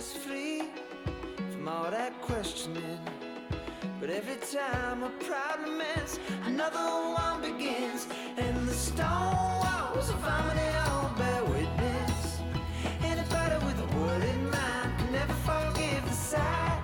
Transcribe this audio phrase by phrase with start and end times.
[0.00, 0.62] was free
[1.52, 2.98] from all that questioning.
[4.00, 8.08] But every time a problem ends, another one begins.
[8.38, 12.40] And the stone walls of Harmony Hall bear witness.
[13.12, 13.88] Anybody with a
[14.32, 16.82] in mind can never forgive the sight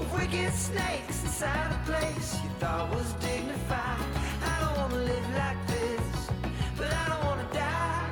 [0.00, 4.06] of wicked snakes inside a place you thought was dignified.
[4.42, 6.30] I don't wanna live like this,
[6.78, 8.10] but I don't wanna die.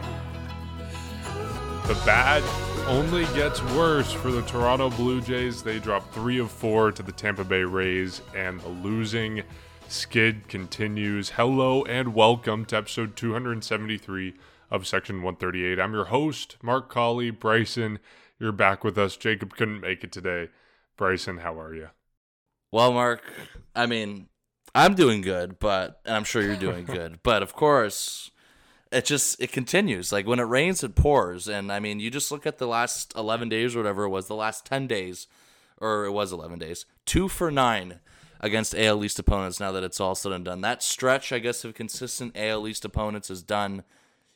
[1.89, 5.63] The bad only gets worse for the Toronto Blue Jays.
[5.63, 9.43] They drop three of four to the Tampa Bay Rays, and the losing
[9.89, 11.31] skid continues.
[11.31, 14.35] Hello and welcome to episode 273
[14.71, 15.81] of Section 138.
[15.81, 17.31] I'm your host, Mark Colley.
[17.31, 18.01] Bryson,
[18.39, 19.17] you're back with us.
[19.17, 20.51] Jacob couldn't make it today.
[20.97, 21.89] Bryson, how are you?
[22.71, 23.23] Well, Mark,
[23.75, 24.29] I mean,
[24.75, 27.21] I'm doing good, but and I'm sure you're doing good.
[27.23, 28.31] but of course,
[28.95, 30.13] it just it continues.
[30.13, 31.49] Like when it rains, it pours.
[31.49, 34.27] And I mean, you just look at the last 11 days or whatever it was,
[34.27, 35.27] the last 10 days,
[35.79, 38.01] or it was 11 days, two for nine
[38.41, 39.59] against AL East opponents.
[39.59, 42.85] Now that it's all said and done, that stretch, I guess, of consistent AL East
[42.85, 43.83] opponents is done.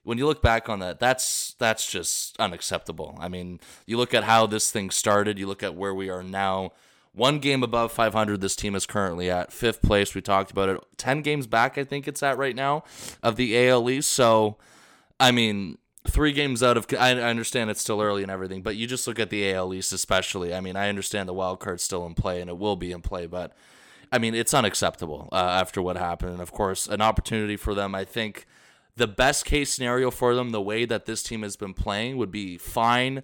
[0.02, 3.16] When you look back on that, that's that's just unacceptable.
[3.20, 5.38] I mean, you look at how this thing started.
[5.38, 6.72] You look at where we are now
[7.18, 10.14] one game above 500, this team is currently at fifth place.
[10.14, 10.80] We talked about it.
[10.96, 12.84] 10 games back, I think it's at right now,
[13.22, 14.10] of the AL East.
[14.10, 14.56] So,
[15.20, 16.86] I mean, three games out of.
[16.98, 19.92] I understand it's still early and everything, but you just look at the AL East,
[19.92, 20.54] especially.
[20.54, 23.02] I mean, I understand the wild card's still in play and it will be in
[23.02, 23.52] play, but
[24.10, 26.32] I mean, it's unacceptable uh, after what happened.
[26.32, 28.46] And of course, an opportunity for them, I think.
[28.96, 32.32] The best case scenario for them, the way that this team has been playing, would
[32.32, 33.22] be fine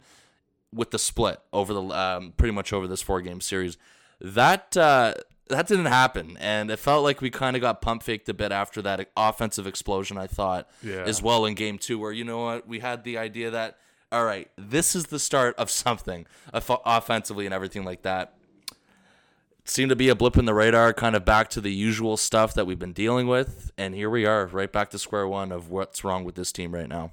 [0.74, 3.76] with the split over the um, pretty much over this four game series.
[4.20, 5.14] That uh,
[5.48, 8.50] that didn't happen, and it felt like we kind of got pump faked a bit
[8.52, 10.16] after that offensive explosion.
[10.18, 11.04] I thought Yeah.
[11.04, 13.78] as well in game two, where you know what we had the idea that
[14.12, 18.34] all right, this is the start of something off- offensively and everything like that.
[18.70, 22.16] It seemed to be a blip in the radar, kind of back to the usual
[22.16, 25.50] stuff that we've been dealing with, and here we are, right back to square one
[25.50, 27.12] of what's wrong with this team right now.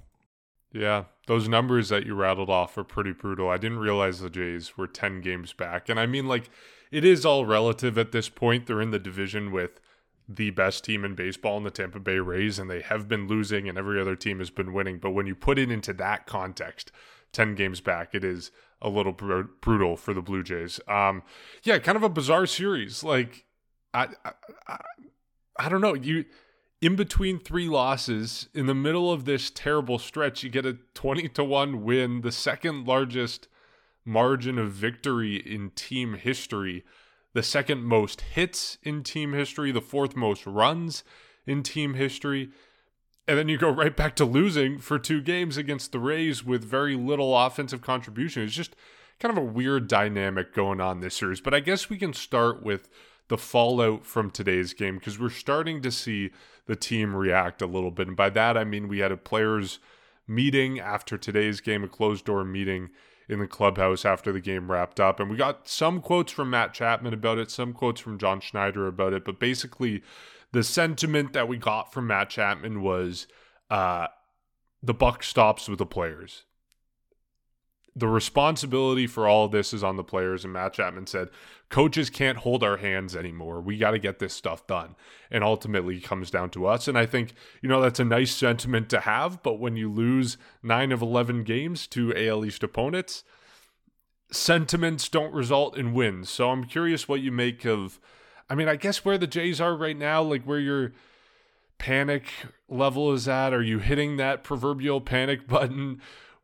[0.73, 3.49] Yeah, those numbers that you rattled off are pretty brutal.
[3.49, 5.87] I didn't realize the Jays were 10 games back.
[5.87, 6.49] And I mean, like,
[6.91, 8.65] it is all relative at this point.
[8.65, 9.79] They're in the division with
[10.27, 13.69] the best team in baseball in the Tampa Bay Rays, and they have been losing,
[13.69, 14.99] and every other team has been winning.
[14.99, 16.91] But when you put it into that context,
[17.31, 20.81] 10 games back, it is a little br- brutal for the Blue Jays.
[20.85, 21.23] Um,
[21.63, 23.05] yeah, kind of a bizarre series.
[23.05, 23.45] Like,
[23.93, 24.31] I, I,
[24.67, 24.77] I,
[25.57, 25.93] I don't know.
[25.93, 26.25] You
[26.81, 31.29] in between three losses in the middle of this terrible stretch you get a 20
[31.29, 33.47] to 1 win the second largest
[34.03, 36.83] margin of victory in team history
[37.33, 41.03] the second most hits in team history the fourth most runs
[41.45, 42.49] in team history
[43.27, 46.63] and then you go right back to losing for two games against the Rays with
[46.63, 48.43] very little offensive contribution.
[48.43, 48.75] It's just
[49.19, 51.39] kind of a weird dynamic going on this series.
[51.39, 52.89] But I guess we can start with
[53.31, 56.31] the fallout from today's game because we're starting to see
[56.65, 58.09] the team react a little bit.
[58.09, 59.79] And by that, I mean we had a players'
[60.27, 62.89] meeting after today's game, a closed door meeting
[63.29, 65.17] in the clubhouse after the game wrapped up.
[65.17, 68.85] And we got some quotes from Matt Chapman about it, some quotes from John Schneider
[68.85, 69.23] about it.
[69.23, 70.03] But basically,
[70.51, 73.27] the sentiment that we got from Matt Chapman was
[73.69, 74.07] uh,
[74.83, 76.43] the buck stops with the players.
[77.93, 80.45] The responsibility for all of this is on the players.
[80.45, 81.29] And Matt Chapman said,
[81.69, 83.59] coaches can't hold our hands anymore.
[83.59, 84.95] We got to get this stuff done.
[85.29, 86.87] And ultimately comes down to us.
[86.87, 89.43] And I think, you know, that's a nice sentiment to have.
[89.43, 93.25] But when you lose nine of 11 games to AL East opponents,
[94.31, 96.29] sentiments don't result in wins.
[96.29, 97.99] So I'm curious what you make of,
[98.49, 100.93] I mean, I guess where the Jays are right now, like where your
[101.77, 102.25] panic
[102.69, 103.53] level is at.
[103.53, 106.01] Are you hitting that proverbial panic button?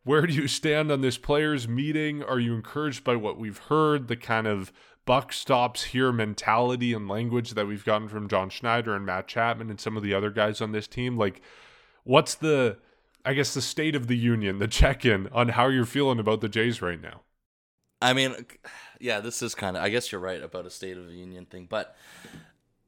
[0.08, 2.24] Where do you stand on this players' meeting?
[2.24, 4.72] Are you encouraged by what we've heard, the kind of
[5.06, 9.70] buck stops here mentality and language that we've gotten from John Schneider and Matt Chapman
[9.70, 11.18] and some of the other guys on this team?
[11.18, 11.42] Like,
[12.06, 12.78] what's the,
[13.26, 16.40] I guess, the state of the union, the check in on how you're feeling about
[16.40, 17.24] the Jays right now?
[18.02, 18.34] I mean,
[19.02, 19.84] yeah, this is kind of.
[19.84, 21.98] I guess you're right about a state of the union thing, but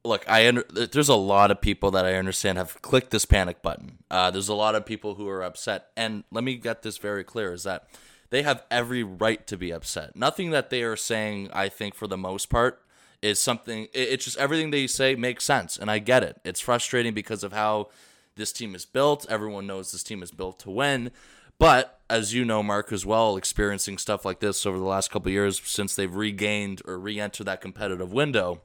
[0.09, 3.61] look, I under, there's a lot of people that I understand have clicked this panic
[3.61, 3.99] button.
[4.11, 7.23] Uh, there's a lot of people who are upset, and let me get this very
[7.23, 7.87] clear: is that
[8.29, 10.15] they have every right to be upset.
[10.15, 12.81] Nothing that they are saying, I think, for the most part,
[13.21, 13.85] is something.
[13.93, 16.41] it- It's just everything they say makes sense, and I get it.
[16.43, 17.89] It's frustrating because of how
[18.35, 19.25] this team is built.
[19.29, 21.11] Everyone knows this team is built to win.
[21.57, 25.29] But as you know, Mark, as well, experiencing stuff like this over the last couple
[25.31, 28.61] years since they've regained or re-entered that competitive window,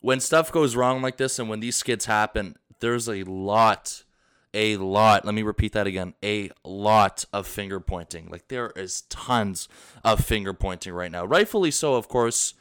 [0.00, 4.04] when stuff goes wrong like this and when these skids happen, there's a lot
[4.52, 5.24] a lot.
[5.24, 6.14] Let me repeat that again.
[6.22, 8.28] A lot of finger pointing.
[8.28, 9.68] Like there is tons
[10.04, 11.24] of finger pointing right now.
[11.24, 12.54] Rightfully so, of course.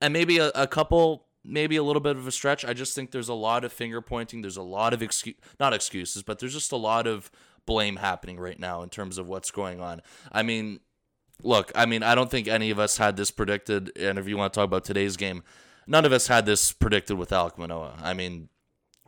[0.00, 2.64] And maybe a, a couple, maybe a little bit of a stretch.
[2.64, 4.42] I just think there's a lot of finger pointing.
[4.42, 7.30] There's a lot of excuse, not excuses, but there's just a lot of
[7.66, 10.02] blame happening right now in terms of what's going on.
[10.32, 10.80] I mean,
[11.42, 13.96] look, I mean, I don't think any of us had this predicted.
[13.98, 15.42] And if you want to talk about today's game,
[15.86, 17.96] none of us had this predicted with Alek Manoah.
[18.02, 18.48] I mean,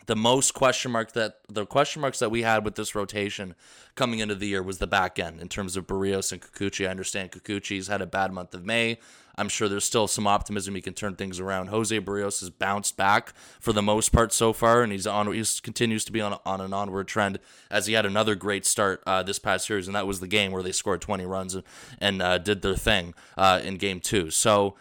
[0.07, 3.55] the most question mark that the question marks that we had with this rotation
[3.97, 6.87] coming into the year was the back end in terms of Berrios and Kikuchi.
[6.87, 8.99] I understand Kikuchi's had a bad month of May.
[9.39, 11.67] I'm sure there's still some optimism he can turn things around.
[11.67, 15.31] Jose Berrios has bounced back for the most part so far, and he's on.
[15.31, 17.39] He continues to be on on an onward trend
[17.71, 20.53] as he had another great start uh, this past series, and that was the game
[20.53, 21.65] where they scored 20 runs and,
[22.01, 24.31] and uh, did their thing uh, in game two.
[24.31, 24.77] So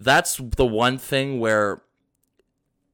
[0.00, 1.82] that's the one thing where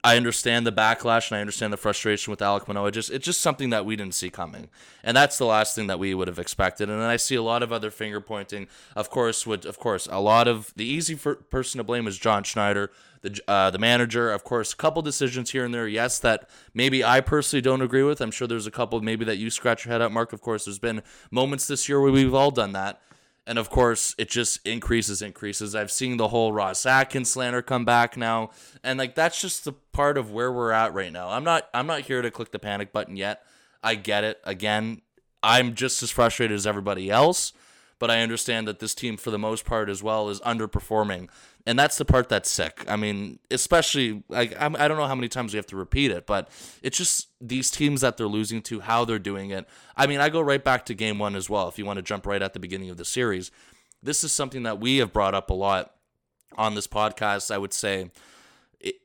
[0.07, 2.93] I understand the backlash and I understand the frustration with Alek Manoah.
[2.93, 4.69] Just it's just something that we didn't see coming,
[5.03, 6.89] and that's the last thing that we would have expected.
[6.89, 8.69] And then I see a lot of other finger pointing.
[8.95, 12.45] Of course, would of course a lot of the easy person to blame is John
[12.45, 12.93] Schneider,
[13.23, 14.31] the uh, the manager.
[14.31, 15.89] Of course, a couple decisions here and there.
[15.89, 18.21] Yes, that maybe I personally don't agree with.
[18.21, 20.33] I'm sure there's a couple maybe that you scratch your head at, Mark.
[20.33, 23.01] Of course, there's been moments this year where we've all done that.
[23.47, 25.77] And of course, it just increases, increases.
[25.77, 28.51] I've seen the whole Ross Atkins slander come back now,
[28.83, 31.29] and like that's just the part of where we're at right now.
[31.29, 33.45] I'm not, I'm not here to click the panic button yet.
[33.85, 34.41] I get it.
[34.43, 35.03] Again,
[35.45, 37.53] I'm just as frustrated as everybody else,
[37.99, 41.29] but I understand that this team, for the most part, as well, is underperforming
[41.67, 42.85] and that's the part that's sick.
[42.87, 46.13] I mean, especially like I'm, I don't know how many times we have to repeat
[46.13, 46.49] it, but
[46.81, 49.69] it's just these teams that they're losing to, how they're doing it.
[49.97, 51.67] I mean, I go right back to game one as well.
[51.67, 53.51] If you want to jump right at the beginning of the series,
[54.01, 55.93] this is something that we have brought up a lot
[56.57, 57.53] on this podcast.
[57.53, 58.13] I would say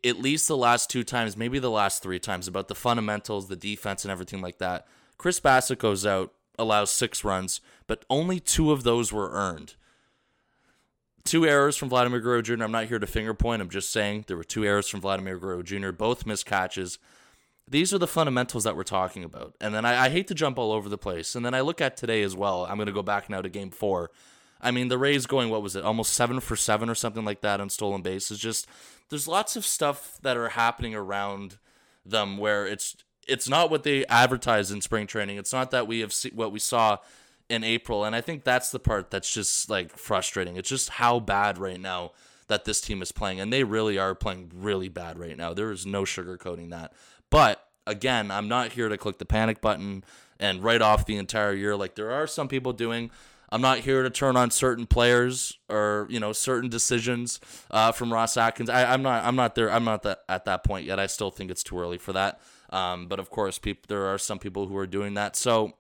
[0.06, 3.56] at least the last two times, maybe the last three times, about the fundamentals, the
[3.56, 4.86] defense, and everything like that.
[5.18, 9.76] Chris Bassitt goes out, allows six runs, but only two of those were earned
[11.24, 12.64] two errors from Vladimir Guerrero Jr.
[12.64, 13.62] I'm not here to finger point.
[13.62, 17.00] I'm just saying there were two errors from Vladimir Guerrero Jr., both missed catches.
[17.68, 19.56] These are the fundamentals that we're talking about.
[19.62, 21.36] And then I, I hate to jump all over the place.
[21.36, 22.66] And then I look at today as well.
[22.66, 24.12] I'm going to go back now to game four.
[24.60, 27.42] I mean, the Rays going, what was it, almost seven for seven or something like
[27.42, 28.40] that on stolen bases.
[28.40, 28.68] Just
[29.10, 31.58] there's lots of stuff that are happening around
[32.06, 32.96] them where it's
[33.28, 35.38] it's not what they advertise in spring training.
[35.38, 36.98] It's not that we have see, what we saw
[37.52, 38.06] in April.
[38.06, 40.56] And I think that's the part that's just like frustrating.
[40.56, 42.12] It's just how bad right now
[42.48, 43.40] that this team is playing.
[43.40, 45.54] And they really are playing really bad right now.
[45.54, 46.94] There is no sugarcoating that.
[47.30, 50.04] But again, I'm not here to click the panic button
[50.40, 53.12] and write off the entire year like there are some people doing.
[53.54, 58.12] I'm not here to turn on certain players or you know certain decisions uh, from
[58.12, 58.70] Ross Atkins.
[58.70, 59.26] I, am not.
[59.26, 59.70] I'm not there.
[59.70, 61.00] I'm not that, at that point yet.
[61.00, 62.40] I still think it's too early for that.
[62.70, 65.36] Um, but of course, people there are some people who are doing that.
[65.36, 65.74] So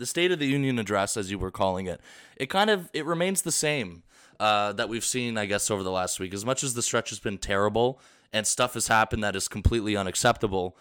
[0.00, 2.00] the State of the Union address, as you were calling it,
[2.36, 4.02] it kind of it remains the same
[4.40, 6.32] uh, that we've seen, I guess, over the last week.
[6.32, 8.00] As much as the stretch has been terrible
[8.32, 10.76] and stuff has happened that is completely unacceptable,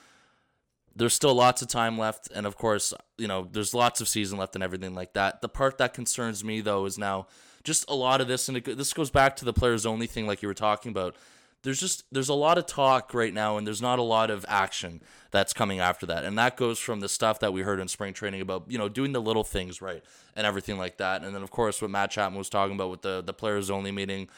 [0.96, 4.38] there's still lots of time left, and of course, you know, there's lots of season
[4.38, 5.42] left and everything like that.
[5.42, 7.28] The part that concerns me though is now
[7.64, 10.28] just a lot of this, and it, this goes back to the players only thing,
[10.28, 11.16] like you were talking about
[11.64, 14.46] there's just there's a lot of talk right now and there's not a lot of
[14.48, 15.02] action
[15.32, 16.24] that's coming after that.
[16.24, 18.90] And that goes from the stuff that we heard in spring training about you know
[18.90, 20.04] doing the little things right
[20.36, 21.24] and everything like that.
[21.24, 23.92] And then of course what matt chapman was talking about with the the players only
[23.92, 24.30] meeting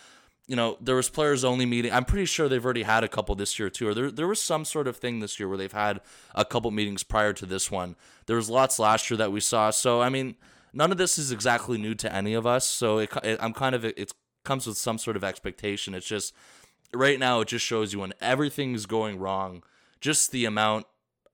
[0.47, 3.35] you know there was players only meeting i'm pretty sure they've already had a couple
[3.35, 5.71] this year too or there, there was some sort of thing this year where they've
[5.71, 6.01] had
[6.33, 7.95] a couple meetings prior to this one.
[8.25, 9.69] There was lots last year that we saw.
[9.69, 10.35] So i mean
[10.73, 12.65] none of this is exactly new to any of us.
[12.67, 14.11] So it, it i'm kind of it
[14.43, 15.93] comes with some sort of expectation.
[15.93, 16.33] It's just
[16.93, 19.63] right now it just shows you when everything's going wrong,
[19.99, 20.85] just the amount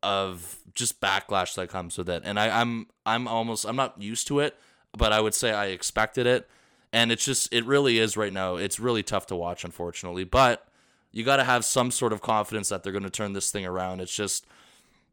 [0.03, 2.23] of just backlash that comes with it.
[2.25, 4.55] And I, I'm I'm almost I'm not used to it,
[4.95, 6.47] but I would say I expected it.
[6.93, 8.55] And it's just it really is right now.
[8.55, 10.23] It's really tough to watch, unfortunately.
[10.23, 10.67] But
[11.11, 13.65] you got to have some sort of confidence that they're going to turn this thing
[13.65, 13.99] around.
[14.01, 14.45] It's just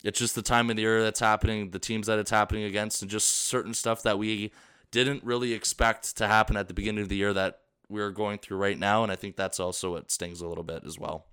[0.03, 3.03] it's just the time of the year that's happening, the teams that it's happening against,
[3.03, 4.53] and just certain stuff that we
[4.91, 7.61] didn't really expect to happen at the beginning of the year that
[7.95, 9.03] we're going through right now.
[9.03, 11.27] And I think that's also what stings a little bit as well.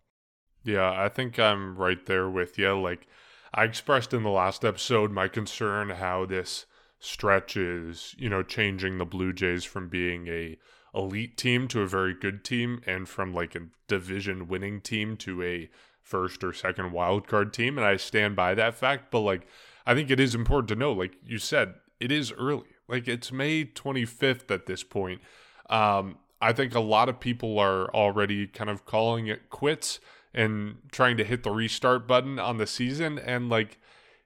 [0.63, 2.79] Yeah, I think I'm right there with you.
[2.79, 3.07] Like,
[3.53, 6.65] I expressed in the last episode my concern how this
[6.99, 10.57] stretch is, you know, changing the Blue Jays from being a
[10.93, 15.41] elite team to a very good team and from like a division winning team to
[15.41, 15.69] a
[16.01, 19.47] first or second wild card team and I stand by that fact but like
[19.85, 23.31] I think it is important to know like you said it is early like it's
[23.31, 25.21] May 25th at this point
[25.69, 29.99] um I think a lot of people are already kind of calling it quits
[30.33, 33.19] and trying to hit the restart button on the season.
[33.19, 33.79] And like,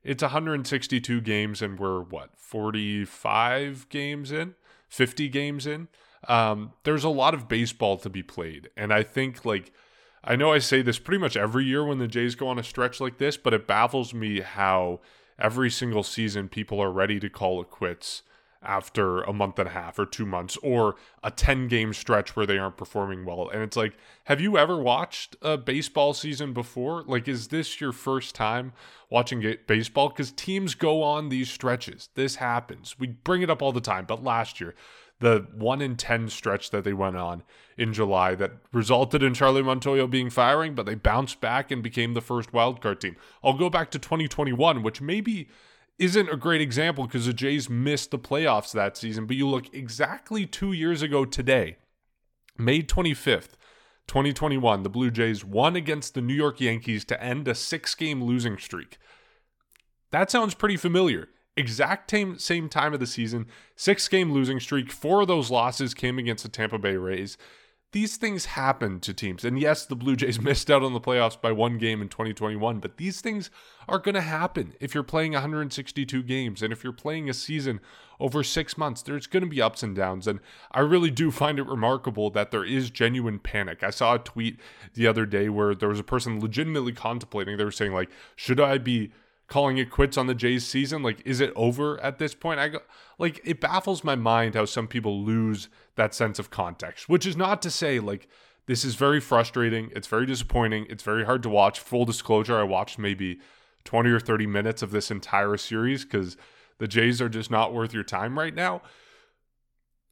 [0.03, 4.55] it's 162 games and we're what 45 games in?
[4.88, 5.88] 50 games in?
[6.27, 8.69] Um, there's a lot of baseball to be played.
[8.77, 9.72] And i think like
[10.24, 12.63] i know i say this pretty much every year when the jays go on a
[12.63, 15.00] stretch like this but it baffles me how
[15.38, 18.24] every single season people are ready to call it quits
[18.65, 22.45] after a month and a half or two months or a 10 game stretch where
[22.45, 23.50] they aren't performing well.
[23.50, 23.93] And it's like,
[24.25, 27.03] have you ever watched a baseball season before?
[27.03, 28.74] Like, is this your first time
[29.10, 30.10] watching baseball?
[30.10, 32.10] Because teams go on these stretches.
[32.15, 32.98] This happens.
[33.00, 34.05] We bring it up all the time.
[34.05, 34.75] But last year,
[35.19, 37.43] the 1 in 10 stretch that they went on
[37.77, 42.13] in July that resulted in Charlie Montoyo being firing, but they bounced back and became
[42.13, 43.15] the first wildcard team.
[43.43, 45.48] I'll go back to 2021, which maybe
[45.97, 49.25] isn't a great example because the Jays missed the playoffs that season.
[49.25, 51.77] But you look exactly two years ago today,
[52.57, 53.53] May 25th,
[54.07, 58.23] 2021, the Blue Jays won against the New York Yankees to end a six game
[58.23, 58.97] losing streak.
[60.11, 61.29] That sounds pretty familiar.
[61.57, 64.91] Exact same, same time of the season, six game losing streak.
[64.91, 67.37] Four of those losses came against the Tampa Bay Rays
[67.95, 69.45] these things happen to teams.
[69.45, 72.81] And yes, the Blue Jays missed out on the playoffs by one game in 2021,
[72.81, 73.49] but these things
[73.87, 77.79] are going to happen if you're playing 162 games and if you're playing a season
[78.19, 79.01] over six months.
[79.01, 80.27] There's going to be ups and downs.
[80.27, 80.41] And
[80.73, 83.81] I really do find it remarkable that there is genuine panic.
[83.81, 84.59] I saw a tweet
[84.95, 88.59] the other day where there was a person legitimately contemplating, they were saying, like, should
[88.59, 89.13] I be
[89.47, 91.03] calling it quits on the Jays season?
[91.03, 92.59] Like, is it over at this point?
[92.59, 92.79] I go,
[93.19, 97.37] like, it baffles my mind how some people lose that sense of context, which is
[97.37, 98.27] not to say, like,
[98.67, 99.91] this is very frustrating.
[99.95, 100.87] It's very disappointing.
[100.89, 101.79] It's very hard to watch.
[101.79, 103.39] Full disclosure, I watched maybe
[103.83, 106.35] 20 or 30 minutes of this entire series because
[106.79, 108.81] the Jays are just not worth your time right now.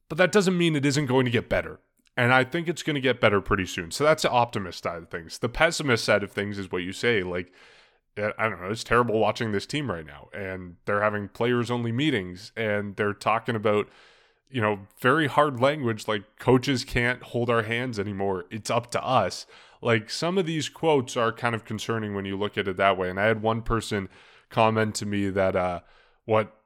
[0.08, 1.80] But that doesn't mean it isn't going to get better.
[2.16, 3.90] And I think it's going to get better pretty soon.
[3.90, 5.38] So that's the optimist side of things.
[5.38, 7.24] The pessimist side of things is what you say.
[7.24, 7.52] Like,
[8.16, 10.28] I don't know, it's terrible watching this team right now.
[10.32, 13.88] And they're having players only meetings and they're talking about,
[14.50, 18.44] you know, very hard language like coaches can't hold our hands anymore.
[18.50, 19.46] It's up to us.
[19.82, 22.96] Like some of these quotes are kind of concerning when you look at it that
[22.96, 23.10] way.
[23.10, 24.08] And I had one person
[24.48, 25.80] comment to me that uh,
[26.24, 26.56] what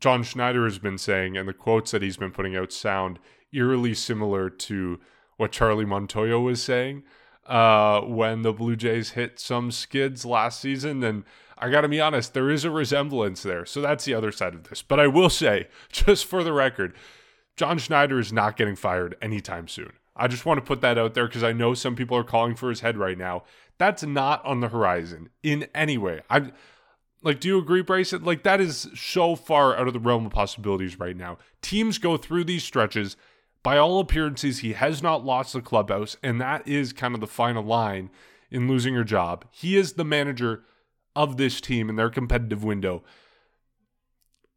[0.00, 3.18] John Schneider has been saying and the quotes that he's been putting out sound
[3.52, 5.00] eerily similar to
[5.36, 7.04] what Charlie Montoyo was saying
[7.48, 11.02] uh, when the Blue Jays hit some skids last season.
[11.02, 11.24] And
[11.56, 13.64] I got to be honest, there is a resemblance there.
[13.64, 14.82] So that's the other side of this.
[14.82, 16.94] But I will say, just for the record,
[17.56, 19.92] John Schneider is not getting fired anytime soon.
[20.14, 22.54] I just want to put that out there because I know some people are calling
[22.54, 23.44] for his head right now.
[23.78, 26.22] That's not on the horizon in any way.
[26.28, 26.50] I
[27.22, 28.24] like, do you agree, Bryson?
[28.24, 31.38] Like, that is so far out of the realm of possibilities right now.
[31.62, 33.16] Teams go through these stretches
[33.62, 37.26] by all appearances, he has not lost the clubhouse, and that is kind of the
[37.26, 38.10] final line
[38.50, 39.44] in losing your job.
[39.50, 40.64] He is the manager
[41.14, 43.02] of this team in their competitive window.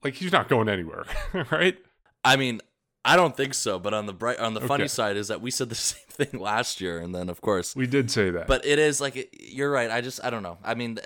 [0.04, 1.06] Like he's not going anywhere,
[1.52, 1.78] right?
[2.24, 2.62] I mean,
[3.04, 3.80] I don't think so.
[3.80, 4.68] But on the bright, on the okay.
[4.68, 7.76] funny side is that we said the same thing last year, and then of course
[7.76, 8.48] we did say that.
[8.48, 9.90] But it is like you're right.
[9.90, 10.58] I just I don't know.
[10.64, 11.00] I mean,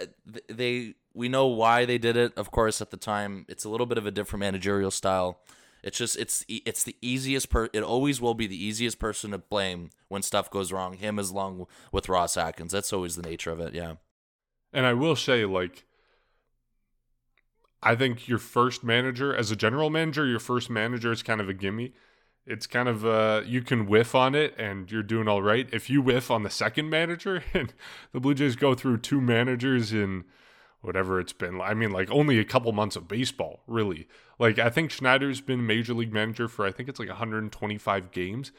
[0.49, 2.33] they we know why they did it.
[2.37, 5.39] Of course, at the time, it's a little bit of a different managerial style.
[5.85, 7.69] It's just it's it's the easiest per.
[7.71, 10.93] It always will be the easiest person to blame when stuff goes wrong.
[10.93, 12.71] Him as long with Ross Atkins.
[12.71, 13.75] That's always the nature of it.
[13.75, 13.93] Yeah.
[14.73, 15.85] And I will say, like,
[17.83, 21.47] I think your first manager, as a general manager, your first manager is kind of
[21.47, 21.93] a gimme.
[22.47, 25.69] It's kind of uh, you can whiff on it and you're doing all right.
[25.71, 27.75] If you whiff on the second manager, and
[28.11, 30.23] the Blue Jays go through two managers in
[30.85, 31.59] whatever it's been.
[31.61, 34.07] I mean, like only a couple months of baseball, really.
[34.39, 38.51] Like I think Schneider's been major league manager for I think it's like 125 games.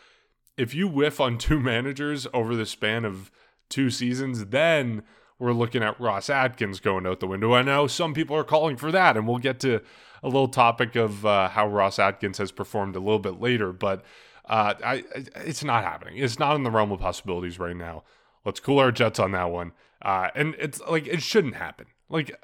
[0.56, 3.30] If you whiff on two managers over the span of
[3.68, 5.02] two seasons, then
[5.38, 7.54] we're looking at Ross Atkins going out the window.
[7.54, 9.82] I know some people are calling for that, and we'll get to
[10.22, 13.72] a little topic of uh, how Ross Atkins has performed a little bit later.
[13.72, 14.02] But
[14.46, 15.04] uh, I,
[15.44, 16.16] it's not happening.
[16.16, 18.04] It's not in the realm of possibilities right now.
[18.44, 19.72] Let's cool our jets on that one.
[20.00, 21.86] Uh, and it's like it shouldn't happen.
[22.08, 22.36] Like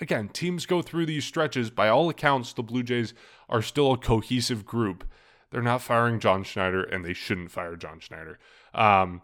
[0.00, 1.70] again, teams go through these stretches.
[1.70, 3.14] By all accounts, the Blue Jays
[3.48, 5.04] are still a cohesive group.
[5.50, 8.38] They're not firing John Schneider, and they shouldn't fire John Schneider.
[8.74, 9.22] Um,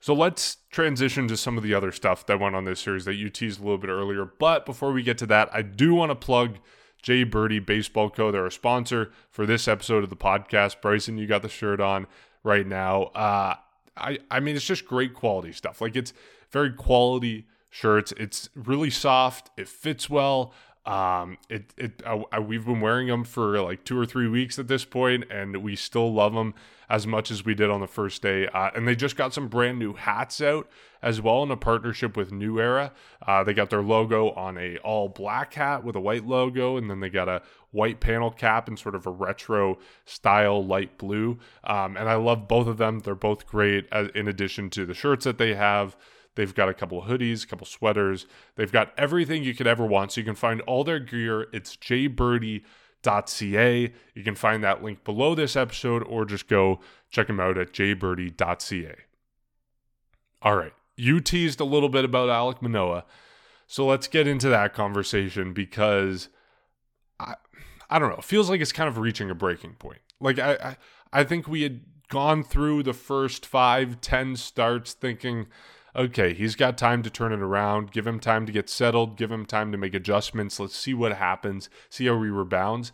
[0.00, 3.14] so let's transition to some of the other stuff that went on this series that
[3.14, 4.24] you teased a little bit earlier.
[4.38, 6.58] But before we get to that, I do want to plug
[7.02, 7.24] J.
[7.24, 8.30] Birdy Baseball Co.
[8.30, 10.80] They're a sponsor for this episode of the podcast.
[10.80, 12.06] Bryson, you got the shirt on
[12.42, 13.04] right now.
[13.14, 13.56] Uh,
[13.96, 15.80] I I mean, it's just great quality stuff.
[15.80, 16.12] Like it's
[16.50, 18.14] very quality shirts.
[18.16, 19.50] It's really soft.
[19.56, 20.54] It fits well.
[20.86, 24.58] Um, it it I, I, we've been wearing them for like two or three weeks
[24.60, 26.54] at this point, and we still love them
[26.88, 28.46] as much as we did on the first day.
[28.46, 30.68] Uh, and they just got some brand new hats out
[31.02, 32.92] as well in a partnership with New Era.
[33.26, 36.88] Uh, they got their logo on a all black hat with a white logo, and
[36.88, 41.40] then they got a white panel cap in sort of a retro style light blue.
[41.64, 43.00] Um, and I love both of them.
[43.00, 43.88] They're both great.
[43.90, 45.96] As, in addition to the shirts that they have.
[46.34, 48.26] They've got a couple hoodies, a couple sweaters.
[48.56, 50.12] They've got everything you could ever want.
[50.12, 51.46] So you can find all their gear.
[51.52, 52.62] It's jbirdy.ca.
[54.14, 57.72] You can find that link below this episode or just go check them out at
[57.72, 58.94] jbirdy.ca.
[60.42, 60.72] All right.
[60.96, 63.04] You teased a little bit about Alek Manoah.
[63.66, 66.28] So let's get into that conversation because
[67.18, 67.34] I
[67.88, 68.16] I don't know.
[68.16, 70.00] It feels like it's kind of reaching a breaking point.
[70.20, 70.76] Like I I,
[71.12, 75.46] I think we had gone through the first five, ten starts thinking
[75.96, 77.92] okay, he's got time to turn it around.
[77.92, 79.16] Give him time to get settled.
[79.16, 80.58] Give him time to make adjustments.
[80.58, 81.68] Let's see what happens.
[81.88, 82.92] See how he rebounds.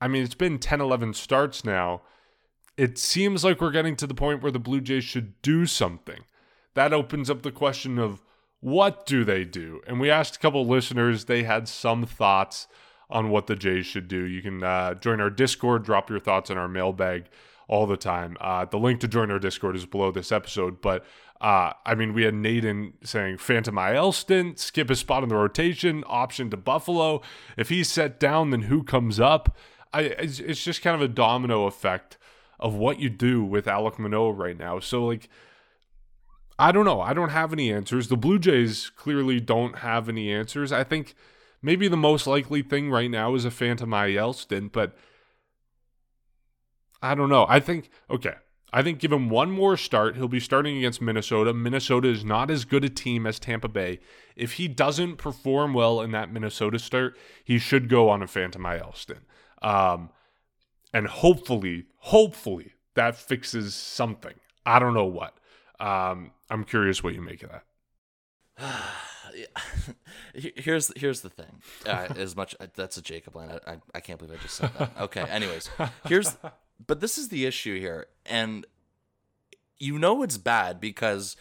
[0.00, 2.02] I mean, it's been 10, 11 starts now.
[2.76, 6.20] It seems like we're getting to the point where the Blue Jays should do something.
[6.74, 8.22] That opens up the question of
[8.60, 9.80] what do they do?
[9.86, 12.68] And we asked a couple listeners, they had some thoughts
[13.10, 14.24] on what the Jays should do.
[14.24, 17.24] You can uh, join our Discord, drop your thoughts in our mailbag
[17.68, 18.36] all the time.
[18.40, 20.80] Uh, the link to join our Discord is below this episode.
[20.80, 21.04] But
[21.40, 25.36] uh, I mean, we had Naden saying Phantom IL stint, skip his spot in the
[25.36, 27.22] rotation, option to Buffalo.
[27.56, 29.56] If he's set down, then who comes up?
[29.92, 32.18] I, it's, it's just kind of a domino effect
[32.58, 34.80] of what you do with Alek Manoah right now.
[34.80, 35.28] So, like,
[36.58, 37.00] I don't know.
[37.00, 38.08] I don't have any answers.
[38.08, 40.72] The Blue Jays clearly don't have any answers.
[40.72, 41.14] I think
[41.62, 44.96] maybe the most likely thing right now is a Phantom IL stint, but
[47.00, 47.46] I don't know.
[47.48, 48.34] I think, okay,
[48.72, 50.16] I think give him one more start.
[50.16, 51.54] He'll be starting against Minnesota.
[51.54, 53.98] Minnesota is not as good a team as Tampa Bay.
[54.36, 58.64] If he doesn't perform well in that Minnesota start, he should go on a Phantom
[58.66, 59.20] IL stint.
[59.62, 60.10] Um,
[60.92, 64.34] and hopefully, hopefully that fixes something.
[64.66, 65.34] I don't know what.
[65.80, 67.64] Um, I'm curious what you make of that.
[70.34, 71.62] here's here's the thing.
[71.86, 73.50] Uh, as much that's a Jacob line.
[73.50, 74.92] I, I, I can't believe I just said that.
[75.00, 75.22] Okay.
[75.22, 75.70] Anyways,
[76.06, 76.36] here's
[76.86, 78.66] but this is the issue here, and
[79.78, 81.36] you know it's bad because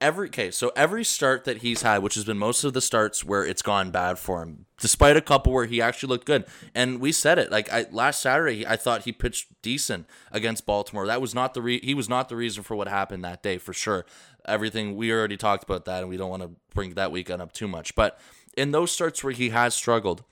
[0.00, 3.24] every okay, so every start that he's had, which has been most of the starts
[3.24, 6.44] where it's gone bad for him, despite a couple where he actually looked good.
[6.74, 11.06] And we said it like I, last Saturday, I thought he pitched decent against Baltimore.
[11.06, 13.58] That was not the re- he was not the reason for what happened that day
[13.58, 14.06] for sure.
[14.44, 17.52] Everything we already talked about that, and we don't want to bring that weekend up
[17.52, 17.94] too much.
[17.94, 18.18] But
[18.56, 20.24] in those starts where he has struggled,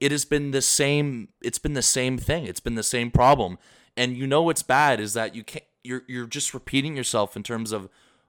[0.00, 3.58] it has been the same it's been the same thing it's been the same problem
[3.96, 7.42] and you know what's bad is that you can't you're you're just repeating yourself in
[7.42, 7.88] terms of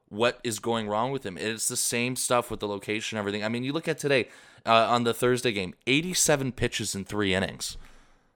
[0.09, 3.49] what is going wrong with him it's the same stuff with the location everything i
[3.49, 4.27] mean you look at today
[4.65, 7.77] uh, on the thursday game 87 pitches in three innings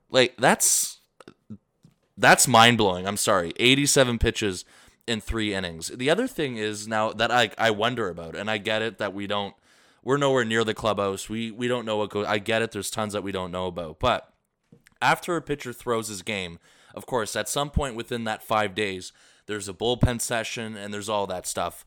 [0.10, 1.00] like that's
[2.18, 4.66] that's mind-blowing i'm sorry 87 pitches
[5.08, 8.58] in three innings the other thing is now that i i wonder about and i
[8.58, 9.54] get it that we don't
[10.04, 11.30] we're nowhere near the clubhouse.
[11.30, 12.26] We we don't know what goes.
[12.26, 12.72] I get it.
[12.72, 14.00] There's tons that we don't know about.
[14.00, 14.32] But
[15.02, 16.60] after a pitcher throws his game,
[16.94, 19.12] of course, at some point within that five days,
[19.46, 21.86] there's a bullpen session and there's all that stuff.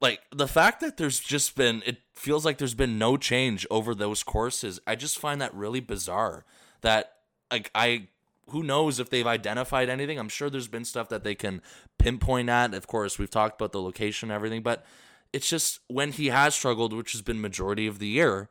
[0.00, 3.94] Like the fact that there's just been, it feels like there's been no change over
[3.94, 4.80] those courses.
[4.86, 6.44] I just find that really bizarre.
[6.82, 7.12] That
[7.50, 8.08] like I
[8.50, 10.18] who knows if they've identified anything.
[10.18, 11.62] I'm sure there's been stuff that they can
[11.98, 12.74] pinpoint at.
[12.74, 14.84] Of course, we've talked about the location and everything, but
[15.32, 18.48] it's just when he has struggled, which has been majority of the year,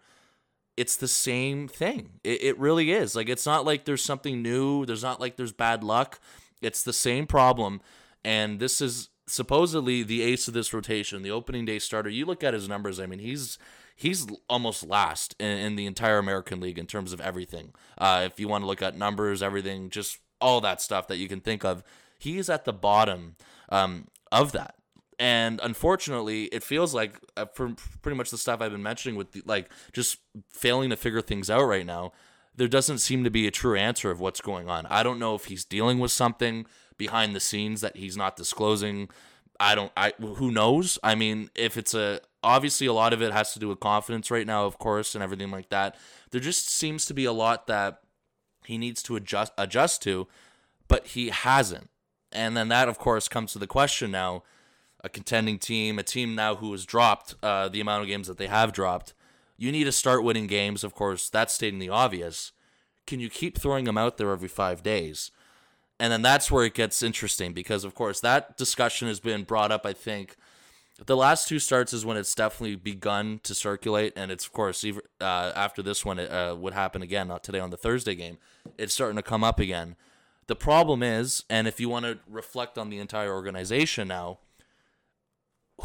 [0.77, 2.19] it's the same thing.
[2.23, 3.15] It, it really is.
[3.15, 4.85] Like it's not like there's something new.
[4.85, 6.19] There's not like there's bad luck.
[6.61, 7.81] It's the same problem.
[8.23, 12.09] And this is supposedly the ace of this rotation, the opening day starter.
[12.09, 12.99] You look at his numbers.
[12.99, 13.57] I mean, he's
[13.95, 17.73] he's almost last in, in the entire American League in terms of everything.
[17.97, 21.27] Uh, if you want to look at numbers, everything, just all that stuff that you
[21.27, 21.83] can think of,
[22.17, 23.35] he's at the bottom
[23.69, 24.75] um, of that
[25.23, 29.31] and unfortunately it feels like uh, for pretty much the stuff i've been mentioning with
[29.31, 30.17] the, like just
[30.51, 32.11] failing to figure things out right now
[32.55, 34.85] there doesn't seem to be a true answer of what's going on.
[34.87, 36.65] I don't know if he's dealing with something
[36.97, 39.09] behind the scenes that he's not disclosing.
[39.59, 40.99] I don't i who knows?
[41.03, 44.29] I mean if it's a obviously a lot of it has to do with confidence
[44.29, 45.95] right now of course and everything like that.
[46.31, 48.01] There just seems to be a lot that
[48.65, 50.27] he needs to adjust adjust to
[50.87, 51.89] but he hasn't.
[52.31, 54.43] And then that of course comes to the question now
[55.03, 58.37] a contending team, a team now who has dropped uh, the amount of games that
[58.37, 59.13] they have dropped.
[59.57, 60.83] You need to start winning games.
[60.83, 62.51] Of course, that's stating the obvious.
[63.05, 65.31] Can you keep throwing them out there every five days?
[65.99, 69.71] And then that's where it gets interesting because, of course, that discussion has been brought
[69.71, 70.35] up, I think,
[71.05, 74.83] the last two starts is when it's definitely begun to circulate, and it's of course
[74.83, 77.27] even, uh, after this one it uh, would happen again.
[77.27, 78.37] Not today on the Thursday game,
[78.77, 79.95] it's starting to come up again.
[80.47, 84.39] The problem is, and if you want to reflect on the entire organization now,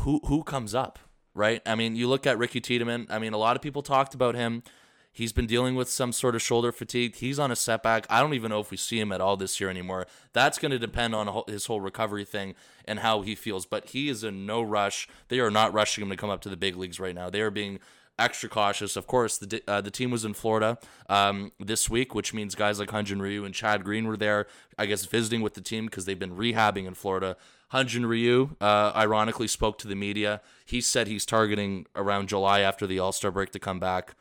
[0.01, 0.99] who who comes up,
[1.35, 1.63] right?
[1.67, 3.07] I mean, you look at Ricky Tiedemann.
[3.11, 4.63] I mean, a lot of people talked about him.
[5.11, 7.17] He's been dealing with some sort of shoulder fatigue.
[7.17, 8.07] He's on a setback.
[8.09, 10.07] I don't even know if we see him at all this year anymore.
[10.33, 13.67] That's going to depend on his whole recovery thing and how he feels.
[13.67, 15.09] But he is in no rush.
[15.27, 17.31] They are not rushing him to come up to the big leagues right now.
[17.31, 17.81] They are being
[18.19, 18.97] extra cautious.
[18.97, 22.79] Of course, the uh, the team was in Florida um, this week, which means guys
[22.79, 24.47] like Hyun-Jin Ryu and Chad Green were there,
[24.79, 27.37] I guess, visiting with the team because they've been rehabbing in Florida.
[27.73, 30.41] Hyun-Jin Ryu, uh, ironically, spoke to the media.
[30.65, 34.15] He said he's targeting around July after the All Star break to come back.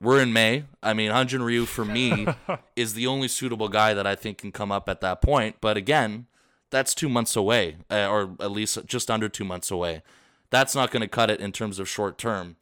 [0.00, 0.64] We're in May.
[0.82, 2.26] I mean, Hyun-Jin Ryu for me
[2.76, 5.56] is the only suitable guy that I think can come up at that point.
[5.60, 6.26] But again,
[6.70, 10.02] that's two months away, uh, or at least just under two months away.
[10.50, 12.56] That's not going to cut it in terms of short term.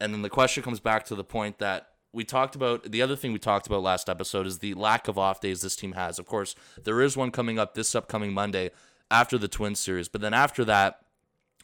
[0.00, 2.90] And then the question comes back to the point that we talked about.
[2.90, 5.76] The other thing we talked about last episode is the lack of off days this
[5.76, 6.18] team has.
[6.18, 8.70] Of course, there is one coming up this upcoming Monday
[9.12, 11.00] after the Twins series, but then after that,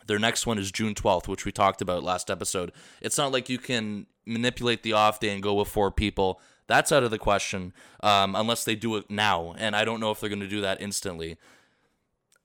[0.07, 2.73] their next one is June 12th, which we talked about last episode.
[3.01, 6.41] It's not like you can manipulate the off day and go with four people.
[6.67, 9.55] That's out of the question um, unless they do it now.
[9.59, 11.37] And I don't know if they're going to do that instantly.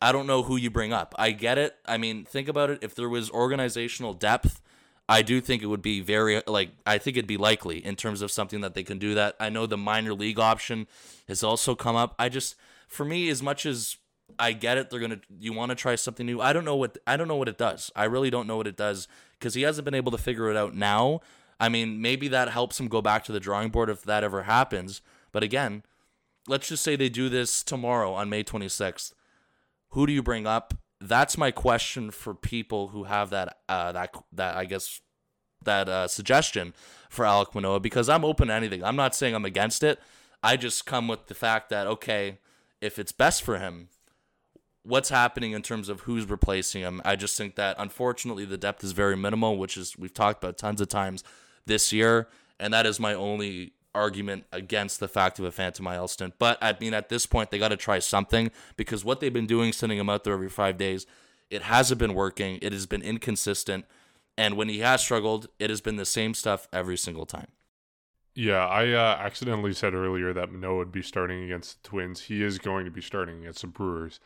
[0.01, 1.15] I don't know who you bring up.
[1.17, 1.75] I get it.
[1.85, 2.79] I mean, think about it.
[2.81, 4.61] If there was organizational depth,
[5.07, 8.21] I do think it would be very like I think it'd be likely in terms
[8.21, 9.35] of something that they can do that.
[9.39, 10.87] I know the minor league option
[11.27, 12.15] has also come up.
[12.17, 12.55] I just
[12.87, 13.97] for me as much as
[14.39, 14.89] I get it.
[14.89, 15.21] They're gonna.
[15.39, 16.41] You want to try something new.
[16.41, 16.97] I don't know what.
[17.07, 17.91] I don't know what it does.
[17.95, 19.07] I really don't know what it does
[19.39, 21.21] because he hasn't been able to figure it out now.
[21.59, 24.43] I mean, maybe that helps him go back to the drawing board if that ever
[24.43, 25.01] happens.
[25.31, 25.83] But again,
[26.47, 29.13] let's just say they do this tomorrow on May 26th.
[29.89, 30.73] Who do you bring up?
[30.99, 33.57] That's my question for people who have that.
[33.69, 35.01] Uh, that that I guess
[35.63, 36.73] that uh, suggestion
[37.09, 38.83] for Alek Manoah because I'm open to anything.
[38.83, 39.99] I'm not saying I'm against it.
[40.41, 42.39] I just come with the fact that okay,
[42.81, 43.89] if it's best for him,
[44.83, 47.01] what's happening in terms of who's replacing him.
[47.05, 50.57] I just think that unfortunately the depth is very minimal, which is we've talked about
[50.57, 51.23] tons of times
[51.65, 52.27] this year,
[52.59, 56.33] and that is my only argument against the fact of a Phantom IL stint.
[56.37, 59.47] But I mean, at this point, they got to try something because what they've been
[59.47, 61.05] doing, sending him out there every five days,
[61.49, 62.59] it hasn't been working.
[62.61, 63.85] It has been inconsistent,
[64.37, 67.47] and when he has struggled, it has been the same stuff every single time.
[68.35, 72.21] Yeah, I uh, accidentally said earlier that Manoah would be starting against the Twins.
[72.21, 74.19] He is going to be starting against the Brewers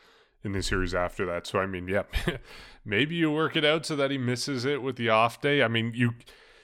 [0.44, 1.46] in the series after that.
[1.46, 2.04] So I mean, yeah,
[2.84, 5.62] maybe you work it out so that he misses it with the off day.
[5.62, 6.12] I mean, you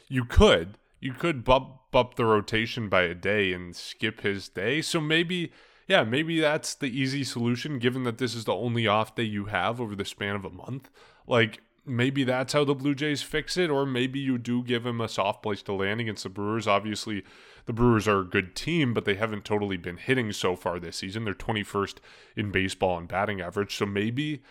[0.09, 4.81] you could you could bump up the rotation by a day and skip his day.
[4.81, 5.53] So maybe
[5.87, 9.47] yeah, maybe that's the easy solution given that this is the only off day you
[9.47, 10.91] have over the span of a month.
[11.27, 15.01] Like maybe that's how the Blue Jays fix it or maybe you do give him
[15.01, 16.67] a soft place to land against the Brewers.
[16.67, 17.25] Obviously,
[17.67, 20.97] the Brewers are a good team, but they haven't totally been hitting so far this
[20.97, 21.25] season.
[21.25, 21.97] They're 21st
[22.37, 23.77] in baseball and batting average.
[23.77, 24.43] So maybe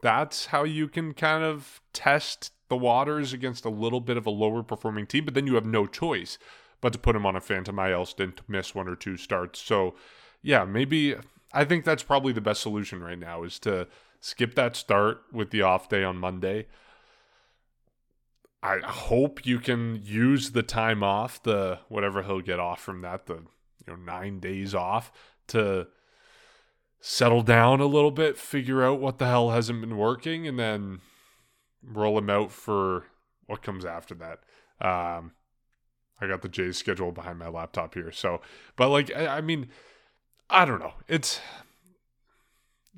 [0.00, 4.30] that's how you can kind of test the waters against a little bit of a
[4.30, 6.38] lower performing team, but then you have no choice
[6.80, 9.60] but to put him on a phantom IL stint to miss one or two starts.
[9.60, 9.94] So,
[10.42, 11.14] yeah, maybe
[11.54, 13.86] I think that's probably the best solution right now is to
[14.24, 16.66] skip that start with the off day on Monday
[18.64, 23.26] I hope you can use the time off, the whatever he'll get off from that,
[23.26, 25.12] the you know nine days off
[25.48, 25.88] to
[26.98, 31.00] settle down a little bit, figure out what the hell hasn't been working, and then
[31.82, 33.04] roll him out for
[33.44, 34.38] what comes after that.
[34.80, 35.32] Um,
[36.18, 38.40] I got the Jays schedule behind my laptop here, so
[38.76, 39.68] but like I, I mean,
[40.48, 40.94] I don't know.
[41.06, 41.38] It's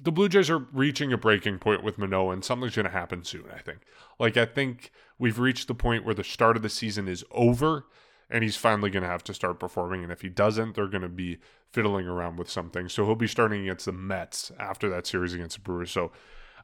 [0.01, 3.25] the Blue Jays are reaching a breaking point with Manoah, and something's going to happen
[3.25, 3.81] soon, I think.
[4.19, 7.87] Like, I think we've reached the point where the start of the season is over,
[8.29, 10.03] and he's finally going to have to start performing.
[10.03, 11.39] And if he doesn't, they're going to be
[11.71, 12.89] fiddling around with something.
[12.89, 15.91] So he'll be starting against the Mets after that series against the Brewers.
[15.91, 16.13] So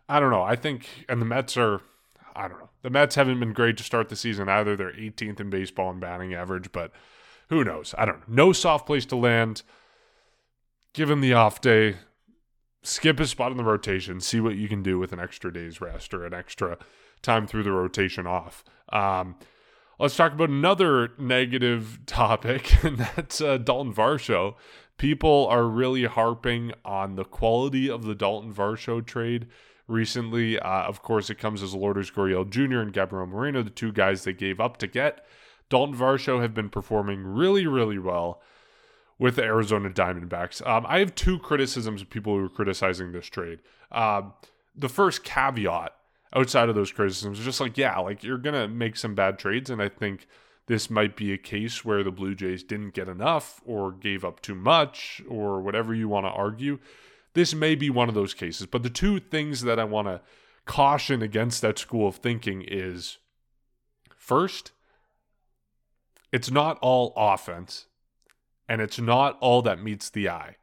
[0.09, 0.42] I don't know.
[0.42, 1.81] I think, and the Mets are,
[2.35, 2.71] I don't know.
[2.83, 4.77] The Mets haven't been great to start the season either.
[4.77, 6.92] They're 18th in baseball and batting average, but
[7.49, 7.95] who knows?
[7.97, 8.35] I don't know.
[8.47, 9.62] No soft place to land.
[10.92, 11.97] Give him the off day
[12.83, 15.81] skip a spot in the rotation, see what you can do with an extra day's
[15.81, 16.79] rest or an extra
[17.23, 18.64] time through the rotation off.
[18.90, 19.37] Um,
[19.99, 24.55] let's talk about another negative topic, and that's uh, Daulton Varsho.
[24.99, 29.47] People are really harping on the quality of the Daulton Varsho trade
[29.88, 30.59] recently.
[30.59, 32.81] Uh, of course, it comes as Lourdes Gurriel Jr.
[32.81, 35.25] and Gabriel Moreno, the two guys they gave up to get.
[35.71, 38.42] Daulton Varsho have been performing really, really well
[39.22, 40.66] with the Arizona Diamondbacks.
[40.66, 43.61] Um, I have two criticisms of people who are criticizing this trade.
[43.92, 44.22] Uh,
[44.74, 45.94] the first caveat,
[46.35, 49.38] outside of those criticisms, is just like, yeah, like you're going to make some bad
[49.38, 49.70] trades.
[49.70, 50.26] And I think
[50.66, 54.42] this might be a case where the Blue Jays didn't get enough or gave up
[54.42, 56.80] too much or whatever you want to argue.
[57.35, 58.66] This may be one of those cases.
[58.66, 60.20] But the two things that I want to
[60.64, 63.18] caution against that school of thinking is
[64.16, 64.72] first,
[66.32, 67.87] it's not all offense
[68.72, 70.56] and it's not all that meets the eye.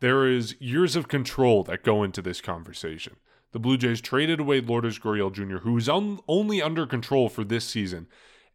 [0.00, 3.14] There is years of control that go into this conversation.
[3.52, 7.44] The Blue Jays traded away Lourdes Gurriel Jr., who is un- only under control for
[7.44, 8.08] this season,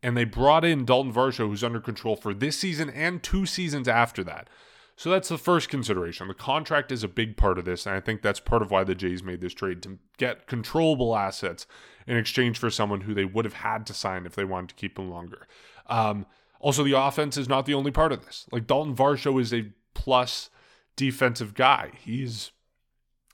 [0.04, 3.88] and they brought in Daulton Varsho, who's under control for this season and two seasons
[3.88, 4.50] after that.
[4.98, 6.28] So that's the first consideration.
[6.28, 8.84] The contract is a big part of this, and I think that's part of why
[8.84, 11.66] the Jays made this trade to get controllable assets
[12.06, 14.76] in exchange for someone who they would have had to sign if they wanted to
[14.76, 15.48] keep him longer.
[15.88, 16.26] Um,
[16.60, 18.46] also, the offense is not the only part of this.
[18.52, 20.50] Like Daulton Varsho is a plus
[20.96, 21.92] defensive guy.
[22.04, 22.52] He's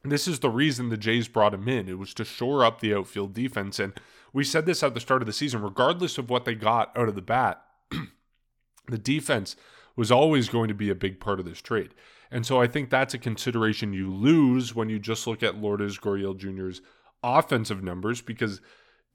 [0.04, 1.90] this is the reason the Jays brought him in.
[1.90, 3.80] It was to shore up the outfield defense.
[3.80, 3.94] And
[4.34, 7.10] we said this at the start of the season, regardless of what they got out
[7.10, 7.64] of the bat,
[8.88, 9.56] the defense
[9.96, 11.96] was always going to be a big part of this trade.
[12.30, 15.98] And so I think that's a consideration you lose when you just look at Lourdes
[15.98, 16.82] Gurriel Jr.'s
[17.24, 18.62] offensive numbers because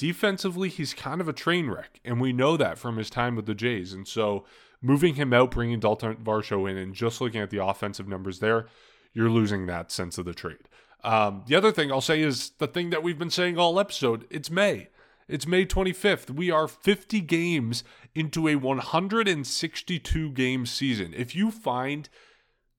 [0.00, 2.00] defensively he's kind of a train wreck.
[2.06, 3.92] And we know that from his time with the Jays.
[3.92, 4.46] And so
[4.80, 8.66] moving him out, bringing Daulton Varsho in, and just looking at the offensive numbers there,
[9.12, 10.70] you're losing that sense of the trade.
[11.04, 14.26] Um, the other thing I'll say is the thing that we've been saying all episode
[14.30, 14.88] it's May.
[15.28, 16.30] It's May 25th.
[16.30, 17.84] We are 50 games
[18.14, 21.12] into a 162 game season.
[21.14, 22.08] If you find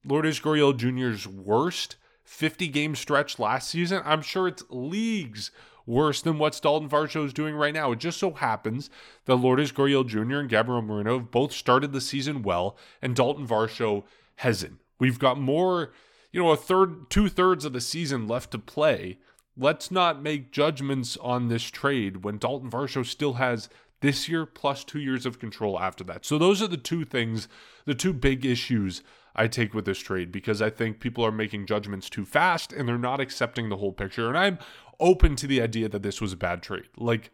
[0.04, 5.52] Lourdes Gurriel Jr.'s worst 50 game stretch last season, I'm sure it's leagues
[5.86, 7.92] worse than what Daulton Varsho is doing right now.
[7.92, 8.90] It just so happens
[9.24, 10.38] that Lourdes Gurriel Jr.
[10.38, 14.04] and Gabriel Moreno have both started the season well, and Daulton Varsho
[14.36, 14.78] hasn't.
[14.98, 15.92] We've got more
[16.32, 19.18] you know, a third, two thirds of the season left to play.
[19.56, 23.68] Let's not make judgments on this trade when Daulton Varsho still has
[24.00, 26.24] this year plus two years of control after that.
[26.24, 27.48] So those are the two things,
[27.84, 29.02] the two big issues
[29.36, 32.88] I take with this trade because I think people are making judgments too fast and
[32.88, 34.28] they're not accepting the whole picture.
[34.28, 34.58] And I'm
[35.02, 36.88] open to the idea that this was a bad trade.
[36.96, 37.30] Like,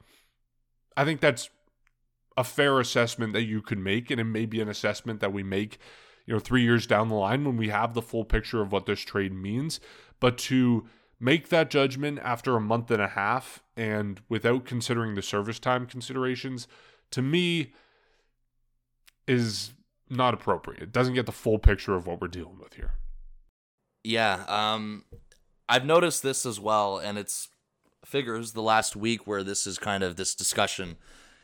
[0.97, 1.51] I think that's
[2.37, 5.43] a fair assessment that you could make, and it may be an assessment that we
[5.43, 5.79] make
[6.27, 8.87] you know, three years down the line when we have the full picture of what
[8.87, 9.81] this trade means.
[10.21, 10.87] But to
[11.21, 15.87] make that judgment after a month and a half and without considering the service time
[15.87, 16.69] considerations,
[17.13, 17.73] to me,
[19.27, 19.73] is
[20.09, 20.83] not appropriate.
[20.83, 22.93] It doesn't get the full picture of what we're dealing with here.
[24.05, 25.05] Yeah, um,
[25.69, 27.49] I've noticed this as well, and it's
[28.09, 30.97] figures the last week where this is kind of this discussion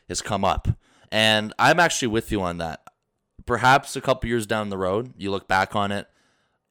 [0.09, 0.69] has come up,
[1.13, 2.85] and I'm actually with you on that
[3.47, 6.09] perhaps a couple years down the road, you look back on it,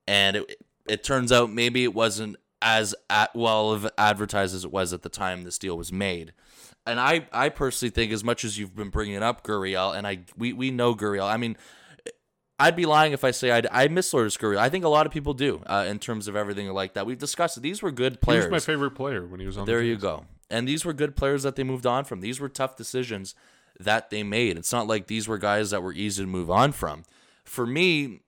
[0.07, 4.93] and it it turns out maybe it wasn't as at, well advertised as it was
[4.93, 6.33] at the time this deal was made.
[6.85, 10.19] And I, I personally think as much as you've been bringing up Gurriel, and I
[10.37, 11.27] we, we know Gurriel.
[11.27, 11.55] I mean,
[12.59, 14.57] I'd be lying if I say I'd, I miss Lourdes Gurriel.
[14.57, 17.05] I think a lot of people do uh, in terms of everything like that.
[17.05, 17.61] We've discussed it.
[17.61, 18.45] These were good players.
[18.45, 19.65] He was my favorite player when he was on.
[19.65, 20.25] There the you go.
[20.49, 22.21] And these were good players that they moved on from.
[22.21, 23.33] These were tough decisions
[23.79, 24.57] that they made.
[24.57, 27.03] It's not like these were guys that were easy to move on from.
[27.43, 28.19] For me,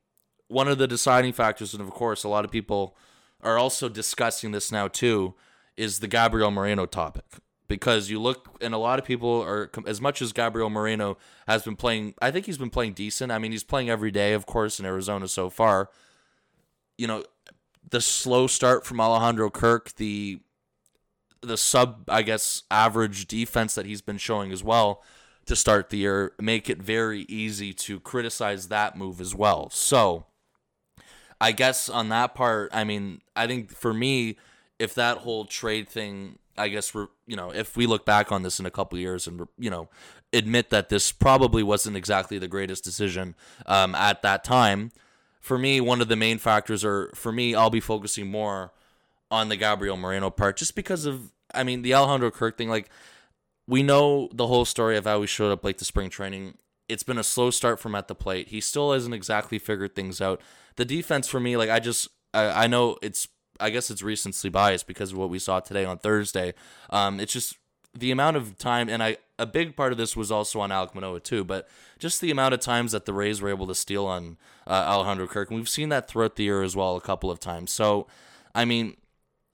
[0.47, 2.97] one of the deciding factors, and of course, a lot of people
[3.41, 5.35] are also discussing this now too,
[5.77, 7.25] is the Gabriel Moreno topic.
[7.67, 11.63] Because you look, and a lot of people are, as much as Gabriel Moreno has
[11.63, 13.31] been playing, I think he's been playing decent.
[13.31, 15.89] I mean, he's playing every day, of course, in Arizona so far.
[16.97, 17.23] You know,
[17.89, 20.39] the slow start from Alejandro Kirk, the
[21.41, 25.03] the sub, I guess, average defense that he's been showing as well
[25.45, 29.69] to start the year make it very easy to criticize that move as well.
[29.69, 30.25] So,
[31.39, 34.37] I guess on that part, I mean, I think for me,
[34.79, 38.43] if that whole trade thing, I guess we're, you know, if we look back on
[38.43, 39.89] this in a couple years and, you know,
[40.31, 44.91] admit that this probably wasn't exactly the greatest decision um, at that time,
[45.39, 48.71] for me, one of the main factors are, for me, I'll be focusing more
[49.29, 52.89] on the Gabriel Moreno part just because of, I mean, the Alejandro Kirk thing, like,
[53.67, 56.57] we know the whole story of how he showed up late to spring training.
[56.87, 58.49] It's been a slow start from at the plate.
[58.49, 60.39] He still hasn't exactly figured things out.
[60.75, 63.27] The defense for me, like I just, I, I know it's,
[63.59, 66.53] I guess it's recency biased because of what we saw today on Thursday.
[66.89, 67.57] Um, it's just
[67.93, 70.93] the amount of time, and I, a big part of this was also on Alek
[70.93, 74.05] Manoah too, but just the amount of times that the Rays were able to steal
[74.05, 74.37] on
[74.67, 77.39] uh, Alejandro Kirk, and we've seen that throughout the year as well a couple of
[77.39, 77.71] times.
[77.71, 78.07] So,
[78.53, 78.97] I mean,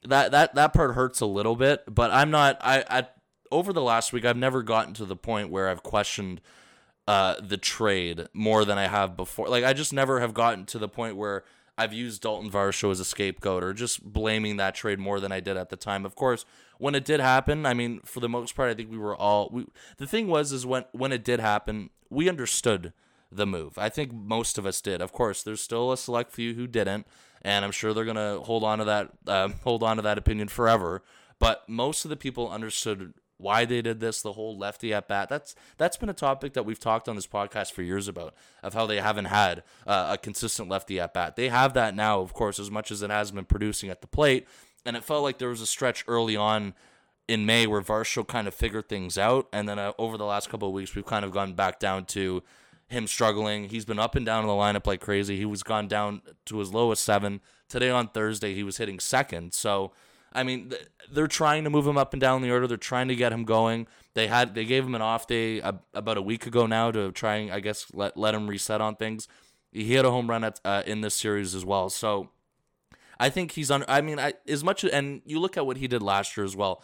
[0.07, 2.57] that that that part hurts a little bit, but I'm not.
[2.61, 3.15] I at
[3.51, 6.41] over the last week, I've never gotten to the point where I've questioned
[7.07, 9.47] uh, the trade more than I have before.
[9.47, 11.43] Like I just never have gotten to the point where
[11.81, 15.39] I've used Daulton Varsho as a scapegoat or just blaming that trade more than I
[15.39, 16.05] did at the time.
[16.05, 16.45] Of course,
[16.77, 19.49] when it did happen, I mean, for the most part, I think we were all.
[19.51, 19.65] We,
[19.97, 22.93] the thing was, is when when it did happen, we understood
[23.31, 23.79] the move.
[23.79, 25.01] I think most of us did.
[25.01, 27.07] Of course, there's still a select few who didn't,
[27.41, 30.49] and I'm sure they're gonna hold on to that uh, hold on to that opinion
[30.49, 31.01] forever.
[31.39, 35.29] But most of the people understood why they did this, the whole lefty at bat.
[35.29, 38.73] That's that's been a topic that we've talked on this podcast for years about of
[38.73, 41.35] how they haven't had uh, a consistent lefty at bat.
[41.35, 44.07] They have that now, of course, as much as it has been producing at the
[44.07, 44.47] plate.
[44.85, 46.73] And it felt like there was a stretch early on
[47.27, 50.49] in May where Varsho kind of figured things out, and then uh, over the last
[50.49, 52.43] couple of weeks, we've kind of gone back down to
[52.89, 53.69] him struggling.
[53.69, 55.37] He's been up and down in the lineup like crazy.
[55.37, 57.39] He was gone down to as low as seven.
[57.69, 59.53] Today on Thursday, he was hitting second.
[59.53, 59.93] So,
[60.33, 60.73] I mean,
[61.11, 62.67] they're trying to move him up and down the order.
[62.67, 63.87] They're trying to get him going.
[64.13, 65.61] They had they gave him an off day
[65.93, 68.95] about a week ago now to try and I guess let let him reset on
[68.95, 69.27] things.
[69.71, 71.89] He hit a home run at uh, in this series as well.
[71.89, 72.29] So,
[73.19, 73.85] I think he's on.
[73.87, 76.55] I mean, I, as much and you look at what he did last year as
[76.55, 76.83] well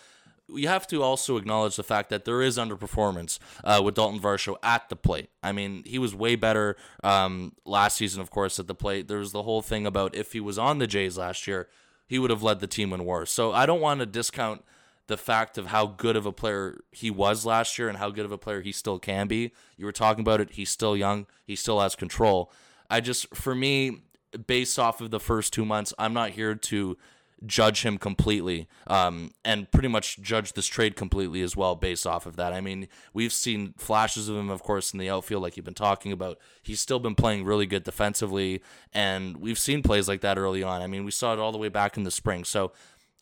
[0.49, 4.55] you have to also acknowledge the fact that there is underperformance uh, with Daulton Varsho
[4.63, 5.29] at the plate.
[5.43, 9.07] I mean, he was way better um, last season, of course, at the plate.
[9.07, 11.67] There was the whole thing about if he was on the Jays last year,
[12.07, 13.25] he would have led the team in WAR.
[13.25, 14.63] So I don't want to discount
[15.07, 18.25] the fact of how good of a player he was last year and how good
[18.25, 19.51] of a player he still can be.
[19.77, 20.51] You were talking about it.
[20.51, 21.27] He's still young.
[21.45, 22.51] He still has control.
[22.89, 24.01] I just, for me,
[24.47, 26.97] based off of the first two months, I'm not here to
[27.45, 32.25] judge him completely um, and pretty much judge this trade completely as well based off
[32.25, 32.53] of that.
[32.53, 35.73] I mean, we've seen flashes of him, of course, in the outfield, like you've been
[35.73, 36.39] talking about.
[36.63, 40.81] He's still been playing really good defensively, and we've seen plays like that early on.
[40.81, 42.43] I mean, we saw it all the way back in the spring.
[42.43, 42.71] So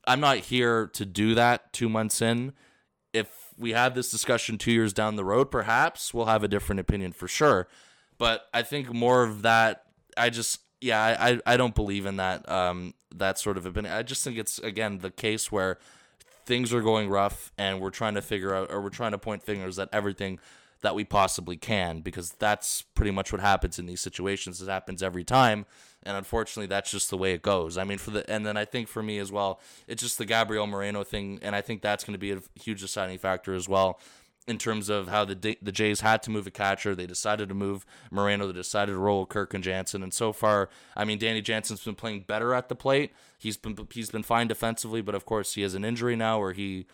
[0.08, 2.54] I'm not here to do that two months in.
[3.13, 6.80] If we have this discussion two years down the road, perhaps we'll have a different
[6.80, 7.67] opinion for sure.
[8.17, 9.84] But I think more of that,
[10.17, 13.93] I just yeah, I, I don't believe in that um that sort of opinion.
[13.93, 15.78] I just think it's again the case where
[16.45, 19.43] things are going rough and we're trying to figure out or we're trying to point
[19.43, 20.39] fingers at everything
[20.82, 24.62] that we possibly can because that's pretty much what happens in these situations.
[24.62, 25.65] It happens every time,
[26.04, 27.78] and unfortunately, that's just the way it goes.
[27.78, 30.25] I mean, for the and then I think for me as well, it's just the
[30.25, 33.67] Gabriel Moreno thing, and I think that's going to be a huge deciding factor as
[33.67, 33.99] well
[34.47, 36.95] in terms of how the the Jays had to move a catcher.
[36.95, 38.47] They decided to move Moreno.
[38.47, 40.03] They decided to roll Kirk and Jansen.
[40.03, 43.13] And so far, I mean, Danny Jansen's been playing better at the plate.
[43.38, 46.53] He's been he's been fine defensively, but of course he has an injury now where
[46.53, 46.86] he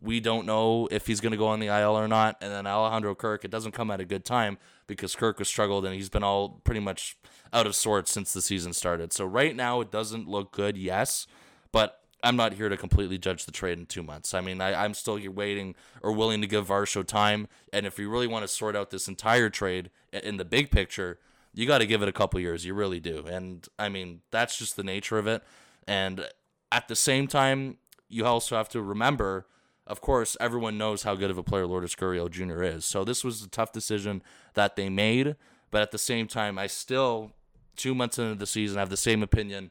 [0.00, 2.36] we don't know if he's going to go on the IL or not.
[2.40, 5.84] And then Alejandro Kirk, it doesn't come at a good time because Kirk has struggled
[5.84, 7.16] and he's been all pretty much
[7.52, 9.12] out of sorts since the season started.
[9.12, 11.26] So right now it doesn't look good, yes,
[11.72, 14.34] but I'm not here to completely judge the trade in two months.
[14.34, 17.46] I mean, I, am still here waiting or willing to give Varsho time.
[17.72, 21.18] And if you really want to sort out this entire trade in the big picture,
[21.54, 22.64] you got to give it a couple years.
[22.64, 23.24] You really do.
[23.26, 25.42] And I mean, that's just the nature of it.
[25.86, 26.26] And
[26.72, 27.78] at the same time,
[28.08, 29.46] you also have to remember,
[29.86, 32.62] of course, everyone knows how good of a player Lourdes Gurriel Jr.
[32.62, 32.84] is.
[32.84, 34.22] So this was a tough decision
[34.54, 35.36] that they made.
[35.70, 37.32] But at the same time, I still,
[37.76, 39.70] two months into the season, have the same opinion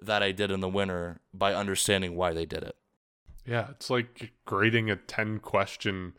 [0.00, 2.76] that I did in the winter by understanding why they did it.
[3.46, 6.14] Yeah, it's like grading a 10 question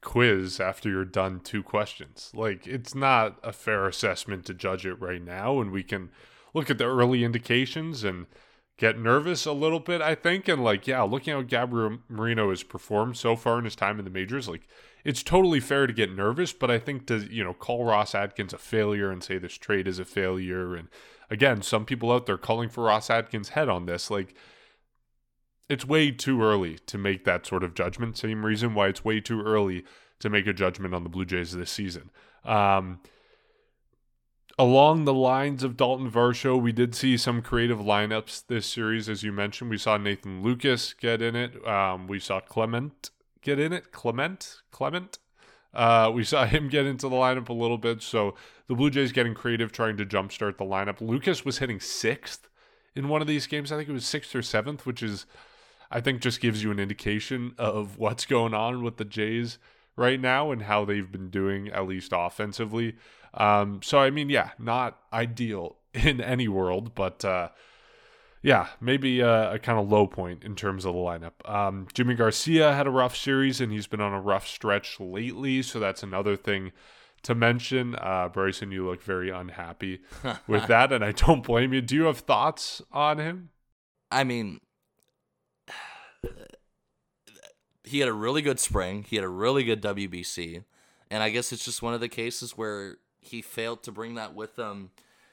[0.00, 2.30] quiz after you're done two questions.
[2.34, 5.60] Like, it's not a fair assessment to judge it right now.
[5.60, 6.10] And we can
[6.54, 8.26] look at the early indications and
[8.78, 10.48] get nervous a little bit, I think.
[10.48, 14.04] And, like, yeah, looking how Gabriel Moreno has performed so far in his time in
[14.04, 14.68] the majors, like,
[15.04, 16.52] it's totally fair to get nervous.
[16.52, 19.86] But I think to, you know, call Ross Atkins a failure and say this trade
[19.86, 20.88] is a failure and
[21.30, 24.10] again, some people out there calling for Ross Atkins' head on this.
[24.10, 24.34] Like,
[25.68, 28.16] it's way too early to make that sort of judgment.
[28.16, 29.84] Same reason why it's way too early
[30.20, 32.10] to make a judgment on the Blue Jays this season.
[32.44, 33.00] Um,
[34.58, 39.22] along the lines of Daulton Varsho, we did see some creative lineups this series, as
[39.22, 39.70] you mentioned.
[39.70, 41.66] We saw Nathan Lukes get in it.
[41.66, 43.10] Um, we saw Clement
[43.42, 43.92] get in it.
[43.92, 45.18] Clement, Clement.
[45.74, 48.02] Uh, we saw him get into the lineup a little bit.
[48.02, 48.34] So
[48.68, 50.98] the Blue Jays getting creative, trying to jumpstart the lineup.
[50.98, 52.48] Lukes was hitting sixth
[52.94, 53.70] in one of these games.
[53.70, 55.26] I think it was sixth or seventh, which is,
[55.90, 59.58] I think, just gives you an indication of what's going on with the Jays
[59.96, 62.96] right now and how they've been doing, at least offensively.
[63.34, 67.50] Um, so, I mean, yeah, not ideal in any world, but uh,
[68.42, 71.48] yeah, maybe a, a kind of low point in terms of the lineup.
[71.48, 75.62] Um, Yimi Garcia had a rough series and he's been on a rough stretch lately,
[75.62, 76.72] so that's another thing
[77.26, 77.96] to mention.
[77.96, 80.00] Uh, Bryson, you look very unhappy
[80.46, 81.80] with that, and I don't blame you.
[81.80, 83.50] Do you have thoughts on him?
[84.10, 84.60] I mean,
[87.84, 89.04] he had a really good spring.
[89.08, 90.64] He had a really good WBC,
[91.10, 94.34] and I guess it's just one of the cases where he failed to bring that
[94.34, 94.90] with him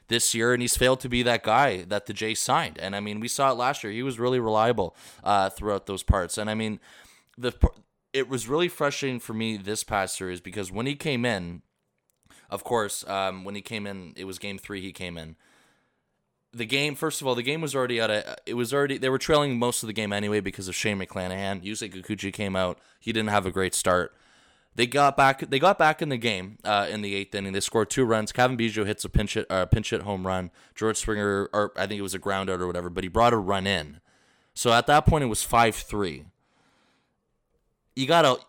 [0.08, 2.80] this year, and he's failed to be that guy that the Jays signed.
[2.80, 6.02] And I mean, we saw it last year; he was really reliable uh, throughout those
[6.02, 6.40] parts.
[6.40, 6.80] And I mean,
[7.38, 7.54] the
[8.14, 11.62] it was really frustrating for me this past series because when he came in,
[12.54, 14.80] of course, um, when he came in, it was Game Three.
[14.80, 15.36] He came in.
[16.54, 18.36] The game, first of all, the game was already at a.
[18.46, 21.64] It was already they were trailing most of the game anyway because of Shane McClanahan.
[21.64, 22.78] Yusei Kikuchi came out.
[23.00, 24.16] He didn't have a great start.
[24.76, 25.50] They got back.
[25.50, 27.54] They got back in the game uh, in the eighth inning.
[27.54, 28.32] They scored two runs.
[28.32, 30.52] Cavan Biggio hits a pinch hit, uh, pinch hit home run.
[30.76, 33.34] George Springer, or I think it was a ground out or whatever, but he brought
[33.34, 34.00] a run in.
[34.54, 36.26] So at that point, it was five three.
[37.96, 38.40] You gotta,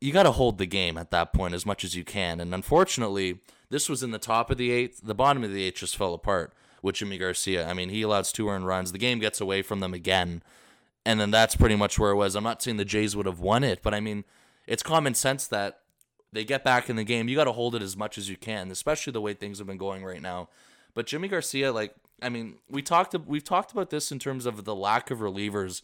[0.00, 2.40] you gotta hold the game at that point as much as you can.
[2.40, 5.00] And unfortunately, this was in the top of the eighth.
[5.02, 6.52] The bottom of the eighth just fell apart
[6.82, 7.68] with Yimi Garcia.
[7.68, 8.92] I mean, he allows two earned runs.
[8.92, 10.42] The game gets away from them again,
[11.04, 12.34] and then that's pretty much where it was.
[12.34, 14.24] I'm not saying the Jays would have won it, but I mean
[14.70, 15.80] it's common sense that
[16.32, 17.28] they get back in the game.
[17.28, 19.66] You got to hold it as much as you can, especially the way things have
[19.66, 20.48] been going right now.
[20.94, 21.92] But Yimi Garcia, like,
[22.22, 25.82] I mean, we talked we've talked about this in terms of the lack of relievers,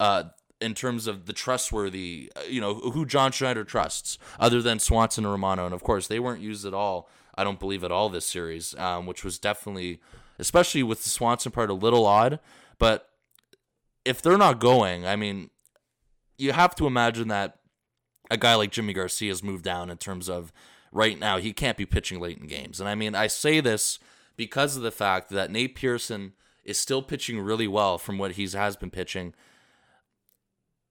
[0.00, 0.24] uh,
[0.60, 5.24] in terms of the trustworthy, uh, you know, who John Schneider trusts, other than Swanson
[5.24, 7.08] and Romano, and of course they weren't used at all.
[7.34, 10.00] I don't believe at all this series, um, which was definitely,
[10.38, 12.40] especially with the Swanson part, a little odd.
[12.78, 13.08] But
[14.04, 15.50] if they're not going, I mean,
[16.38, 17.58] you have to imagine that
[18.30, 20.52] a guy like Yimi Garcia has moved down in terms of
[20.92, 22.80] right now he can't be pitching late in games.
[22.80, 23.98] And I mean, I say this
[24.36, 26.32] because of the fact that Nate Pearson
[26.64, 29.34] is still pitching really well from what he has been pitching.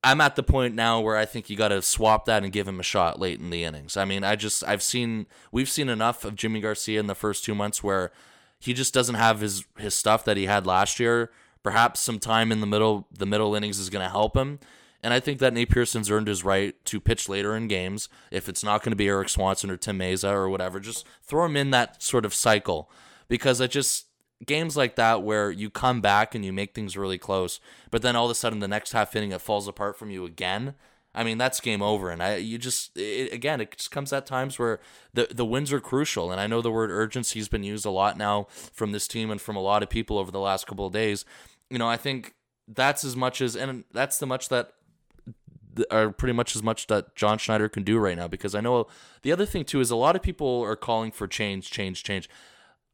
[0.05, 2.67] I'm at the point now where I think you got to swap that and give
[2.67, 3.97] him a shot late in the innings.
[3.97, 7.43] I mean, I just I've seen we've seen enough of Yimi Garcia in the first
[7.43, 8.11] 2 months where
[8.59, 11.31] he just doesn't have his his stuff that he had last year.
[11.63, 14.59] Perhaps some time in the middle the middle innings is going to help him.
[15.01, 18.07] And I think that Nate Pearson's earned his right to pitch later in games.
[18.31, 21.45] If it's not going to be Erik Swanson or Tim Mayza or whatever, just throw
[21.45, 22.89] him in that sort of cycle.
[23.27, 24.04] Because I just,
[24.45, 27.59] games like that where you come back and you make things really close,
[27.91, 30.25] but then all of a sudden the next half inning it falls apart from you
[30.25, 30.75] again.
[31.13, 34.25] I mean that's game over, and I you just it, again it just comes at
[34.25, 34.79] times where
[35.13, 37.89] the the wins are crucial, and I know the word urgency has been used a
[37.89, 40.87] lot now from this team and from a lot of people over the last couple
[40.87, 41.23] of days.
[41.69, 42.33] You know I think
[42.67, 44.73] that's as much as and that's the much that
[45.91, 48.27] are pretty much as much that John Schneider can do right now.
[48.27, 48.87] Because I know
[49.21, 52.29] the other thing too is a lot of people are calling for change, change, change.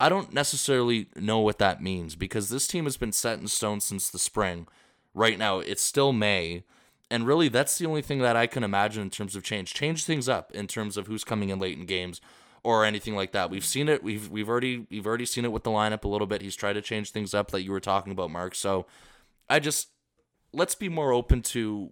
[0.02, 3.80] I don't necessarily know what that means because this team has been set in stone
[3.80, 4.68] since the spring.
[5.14, 6.64] Right now, it's still May.
[7.12, 9.76] And really, that's the only thing that I can imagine in terms of change.
[9.76, 12.20] Change things up in terms of who's coming in late in games
[12.64, 13.52] or anything like that.
[13.52, 14.02] We've seen it.
[14.02, 16.41] We've we've already we've already seen it with the lineup a little bit.
[16.41, 18.56] He's tried to change things up that you were talking about, Mark.
[18.56, 18.88] So
[19.49, 19.89] I just
[20.52, 21.91] let's be more open to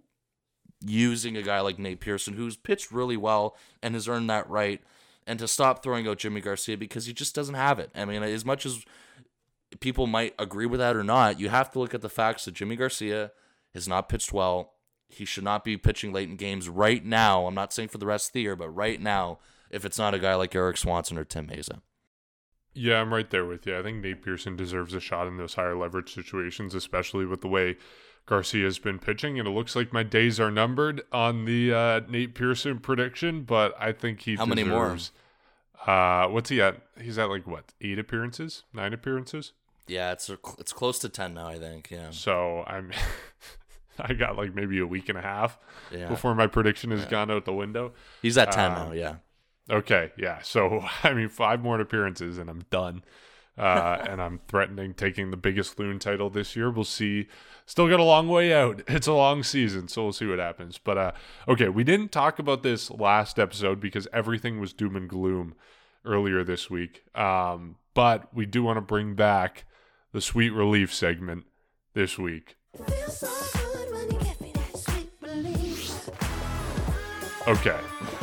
[0.84, 4.80] using a guy like Nate Pearson, who's pitched really well and has earned that right,
[5.26, 7.90] and to stop throwing out Yimi Garcia because he just doesn't have it.
[7.94, 8.84] I mean, as much as
[9.80, 12.54] people might agree with that or not, you have to look at the facts that
[12.54, 13.32] Yimi Garcia
[13.74, 14.74] has not pitched well.
[15.08, 17.46] He should not be pitching late in games right now.
[17.46, 19.38] I'm not saying for the rest of the year, but right now,
[19.70, 21.80] if it's not a guy like Erik Swanson or Tim Mayza.
[22.72, 23.76] Yeah, I'm right there with you.
[23.76, 27.48] I think Nate Pearson deserves a shot in those higher leverage situations, especially with the
[27.48, 27.76] way
[28.30, 32.32] Garcia's been pitching, and it looks like my days are numbered on the uh, Nate
[32.34, 33.42] Pearson prediction.
[33.42, 34.96] But I think he how deserves, many more?
[35.86, 36.80] Uh, what's he at?
[37.00, 39.52] He's at like what eight appearances, nine appearances.
[39.88, 41.48] Yeah, it's it's close to ten now.
[41.48, 41.90] I think.
[41.90, 42.10] Yeah.
[42.10, 42.92] So I'm,
[43.98, 45.58] I got like maybe a week and a half
[45.90, 46.06] Yeah.
[46.08, 47.10] before my prediction has Yeah.
[47.10, 47.92] gone out the window.
[48.22, 48.92] He's at ten Uh, now.
[48.92, 49.14] Yeah.
[49.68, 50.40] Okay, yeah.
[50.42, 53.02] So I mean, five more appearances and I'm done.
[53.60, 56.70] Uh, and I'm threatening taking the biggest loon title this year.
[56.70, 57.28] We'll see.
[57.66, 58.80] Still got a long way out.
[58.88, 60.78] It's a long season, so we'll see what happens.
[60.78, 61.12] But uh,
[61.46, 65.54] okay, we didn't talk about this last episode because everything was doom and gloom
[66.06, 67.04] earlier this week.
[67.14, 69.66] Um, but we do want to bring back
[70.12, 71.44] the sweet relief segment
[71.92, 72.56] this week.
[72.74, 76.08] Feels so good when you give me that sweet relief.
[77.46, 77.80] Okay.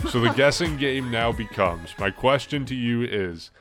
[0.09, 3.51] So the guessing game now becomes my question to you is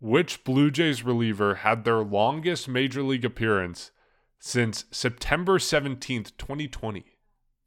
[0.00, 3.90] which Blue Jays reliever had their longest major league appearance
[4.38, 7.04] since September 17th, 2020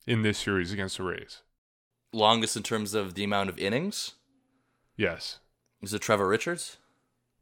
[0.07, 1.41] in this series against the Rays?
[2.13, 4.13] Longest in terms of the amount of innings
[4.97, 5.39] Yes.
[5.81, 6.77] is it Trevor Richards?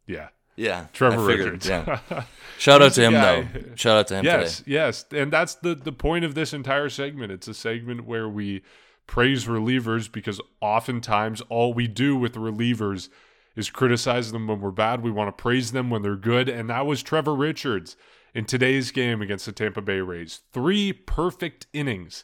[0.06, 0.30] Yeah.
[0.56, 1.68] Yeah, Trevor figured, Richards.
[1.70, 2.24] Yeah.
[2.58, 3.42] Shout out to him guy.
[3.44, 3.76] though.
[3.76, 4.72] Shout out to him yes, today.
[4.72, 5.06] yes.
[5.12, 7.32] And that's the the point of this entire segment.
[7.32, 8.62] It's a segment where we
[9.08, 13.08] praise relievers because oftentimes all we do with relievers
[13.60, 15.03] is criticize them when we're bad.
[15.03, 17.97] We want to praise them when they're good, and that was Trevor Richards
[18.34, 20.41] in today's game against the Tampa Bay Rays.
[20.51, 22.24] Three perfect innings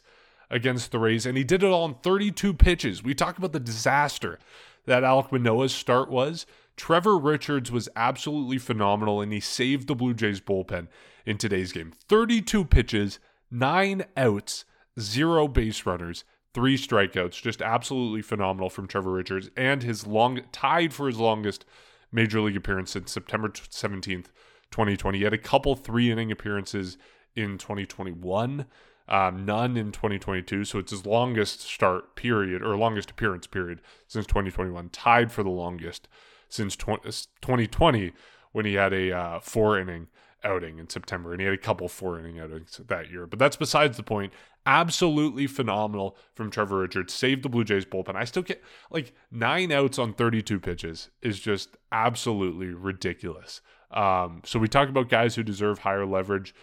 [0.50, 3.02] against the Rays, and he did it all on 32 pitches.
[3.02, 4.38] We talk about the disaster
[4.86, 6.46] that Alek Manoah's start was.
[6.76, 10.88] Trevor Richards was absolutely phenomenal and he saved the Blue Jays bullpen
[11.24, 11.92] in today's game.
[12.08, 13.18] 32 pitches,
[13.50, 14.64] 9 outs,
[15.00, 16.24] 0 base runners,
[16.56, 17.42] 3 strikeouts.
[17.42, 21.66] Just absolutely phenomenal from Trevor Richards and his long tied for his longest
[22.10, 24.28] major league appearance since September 17th,
[24.70, 25.18] 2020.
[25.18, 26.96] He had a couple 3 inning appearances
[27.34, 28.64] in 2021
[29.06, 30.64] um, none in 2022.
[30.64, 35.50] So it's his longest start period or longest appearance period since 2021, tied for the
[35.50, 36.08] longest
[36.48, 38.12] since 2020
[38.52, 40.08] when he had a uh, four inning
[40.44, 43.26] outing in September and he had a couple four inning outings that year.
[43.26, 44.32] But that's besides the point.
[44.64, 47.14] Absolutely phenomenal from Trevor Richards.
[47.14, 48.16] Saved the Blue Jays bullpen.
[48.16, 53.60] I still get like nine outs on 32 pitches is just absolutely ridiculous.
[53.90, 56.54] Um, so we talk about guys who deserve higher leverage.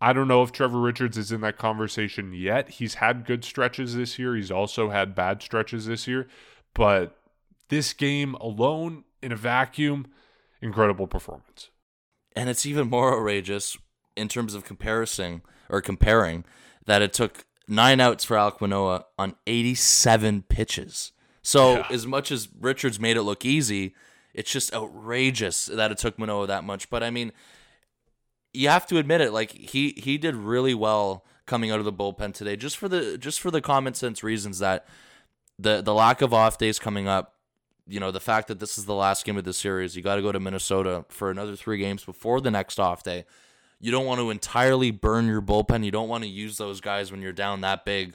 [0.00, 2.68] I don't know if Trevor Richards is in that conversation yet.
[2.68, 4.36] He's had good stretches this year.
[4.36, 6.26] He's also had bad stretches this year.
[6.74, 7.16] But
[7.68, 10.06] this game alone in a vacuum,
[10.60, 11.70] incredible performance.
[12.36, 13.76] And it's even more outrageous
[14.16, 16.44] in terms of comparison or comparing
[16.86, 21.12] that it took nine outs for Alek Manoah on 87 pitches.
[21.42, 21.86] So yeah.
[21.90, 23.94] as much as Richards made it look easy,
[24.32, 26.90] it's just outrageous that it took Manoah that much.
[26.90, 27.32] But I mean,
[28.52, 29.32] you have to admit it.
[29.32, 33.18] Like he he did really well coming out of the bullpen today, just for the
[33.18, 34.86] just for the common sense reasons that
[35.58, 37.33] the the lack of off days coming up.
[37.86, 40.16] You know, the fact that this is the last game of the series, you got
[40.16, 43.24] to go to Minnesota for another three games before the next off day.
[43.78, 45.84] You don't want to entirely burn your bullpen.
[45.84, 48.14] You don't want to use those guys when you're down that big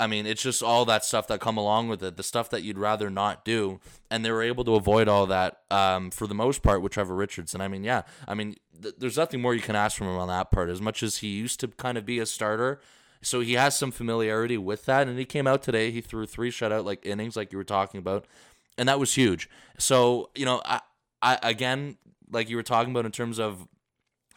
[0.00, 2.62] I mean, it's just all that stuff that come along with it, the stuff that
[2.62, 3.80] you'd rather not do,
[4.10, 7.14] and they were able to avoid all that um, for the most part with Trevor
[7.14, 7.60] Richardson.
[7.60, 10.28] I mean, yeah, I mean, th- there's nothing more you can ask from him on
[10.28, 10.70] that part.
[10.70, 12.80] As much as he used to kind of be a starter,
[13.20, 15.90] so he has some familiarity with that, and he came out today.
[15.90, 18.26] He threw three shutout like innings, like you were talking about,
[18.80, 19.48] and that was huge.
[19.78, 20.80] So you know, I,
[21.20, 21.98] I again,
[22.32, 23.68] like you were talking about in terms of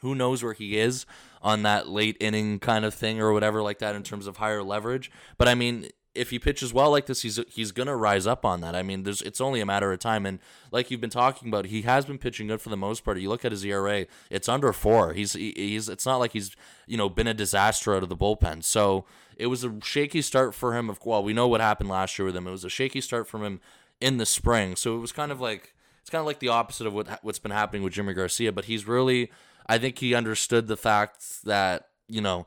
[0.02, 1.06] who knows where he is
[1.42, 4.62] on that late inning kind of thing or whatever like that in terms of higher
[4.62, 5.10] leverage.
[5.38, 8.60] But I mean, if he pitches well like this, he's he's gonna rise up on
[8.60, 8.76] that.
[8.76, 10.26] I mean, there's it's only a matter of time.
[10.26, 10.40] And
[10.72, 13.18] like you've been talking about, he has been pitching good for the most part.
[13.20, 15.14] You look at his ERA; it's under four.
[15.14, 16.54] He's he's it's not like he's
[16.86, 18.62] you know been a disaster out of the bullpen.
[18.64, 19.06] So
[19.38, 20.90] it was a shaky start for him.
[20.90, 22.46] Of well, we know what happened last year with him.
[22.46, 23.62] It was a shaky start from him
[24.04, 24.76] in the spring.
[24.76, 27.40] So it was kind of like it's kind of like the opposite of what what's
[27.40, 28.52] been happening with Yimi Garcia.
[28.52, 29.32] But he's really
[29.66, 32.46] I think he understood the fact that, you know,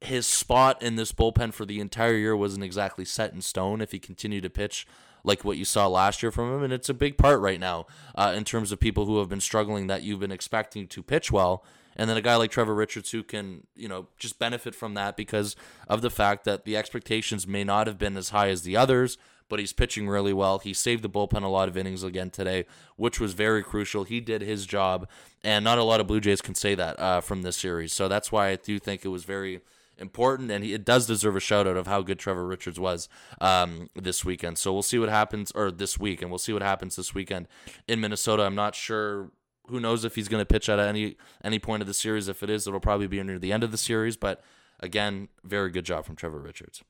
[0.00, 3.90] his spot in this bullpen for the entire year wasn't exactly set in stone if
[3.90, 4.86] he continued to pitch
[5.24, 6.62] like what you saw last year from him.
[6.62, 9.40] And it's a big part right now uh, in terms of people who have been
[9.40, 11.64] struggling that you've been expecting to pitch well.
[11.96, 15.16] And then a guy like Trevor Richards who can, you know, just benefit from that
[15.16, 15.56] because
[15.88, 19.16] of the fact that the expectations may not have been as high as the others,
[19.48, 20.58] but he's pitching really well.
[20.58, 22.64] He saved the bullpen a lot of innings again today,
[22.96, 24.04] which was very crucial.
[24.04, 25.08] He did his job,
[25.42, 27.92] and not a lot of Blue Jays can say that uh, from this series.
[27.92, 29.60] So that's why I do think it was very
[29.98, 33.08] important, and he, it does deserve a shout out of how good Trevor Richards was
[33.40, 34.58] um, this weekend.
[34.58, 37.46] So we'll see what happens, or this week, and we'll see what happens this weekend
[37.86, 38.42] in Minnesota.
[38.42, 39.30] I'm not sure.
[39.68, 42.28] Who knows if he's going to pitch at any any point of the series?
[42.28, 44.16] If it is, it'll probably be near the end of the series.
[44.16, 44.42] But
[44.80, 46.82] again, very good job from Trevor Richards.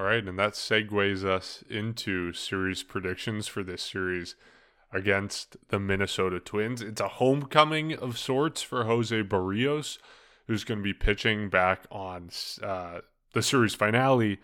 [0.00, 4.34] All right, and that segues us into series predictions for this series
[4.90, 6.80] against the Minnesota Twins.
[6.80, 9.98] It's a homecoming of sorts for Jose Berrios,
[10.46, 12.30] who's going to be pitching back on
[12.62, 13.00] uh,
[13.34, 14.38] the series finale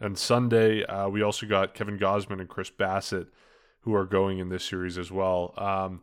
[0.00, 0.84] on Sunday.
[0.84, 3.26] Uh, we also got Kevin Gausman and Chris Bassitt,
[3.80, 5.52] who are going in this series as well.
[5.56, 6.02] Um,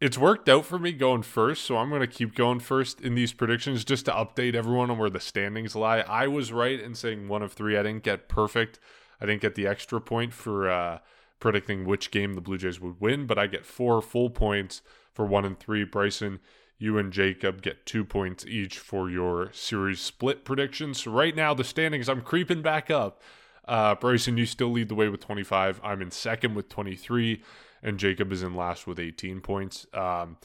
[0.00, 3.14] it's worked out for me going first, so I'm going to keep going first in
[3.16, 6.00] these predictions just to update everyone on where the standings lie.
[6.00, 7.76] I was right in saying one of three.
[7.76, 8.78] I didn't get perfect.
[9.20, 10.98] I didn't get the extra point for uh,
[11.40, 14.82] predicting which game the Blue Jays would win, but I get four full points
[15.12, 15.82] for one and three.
[15.82, 16.38] Bryson,
[16.78, 21.02] you and Jacob get two points each for your series split predictions.
[21.02, 23.20] So right now, the standings, I'm creeping back up.
[23.66, 25.80] Uh, Bryson, you still lead the way with 25.
[25.82, 27.42] I'm in second with 23
[27.82, 29.86] and Jacob is in last with 18 points.
[29.92, 30.36] Um,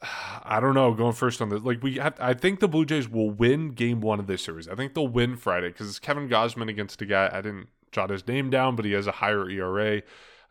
[0.44, 0.92] I don't know.
[0.94, 4.00] Going first on this, like we have, I think the Blue Jays will win Game
[4.00, 4.68] One of this series.
[4.68, 8.10] I think they'll win Friday because it's Kevin Gausman against a guy I didn't jot
[8.10, 10.02] his name down, but he has a higher ERA.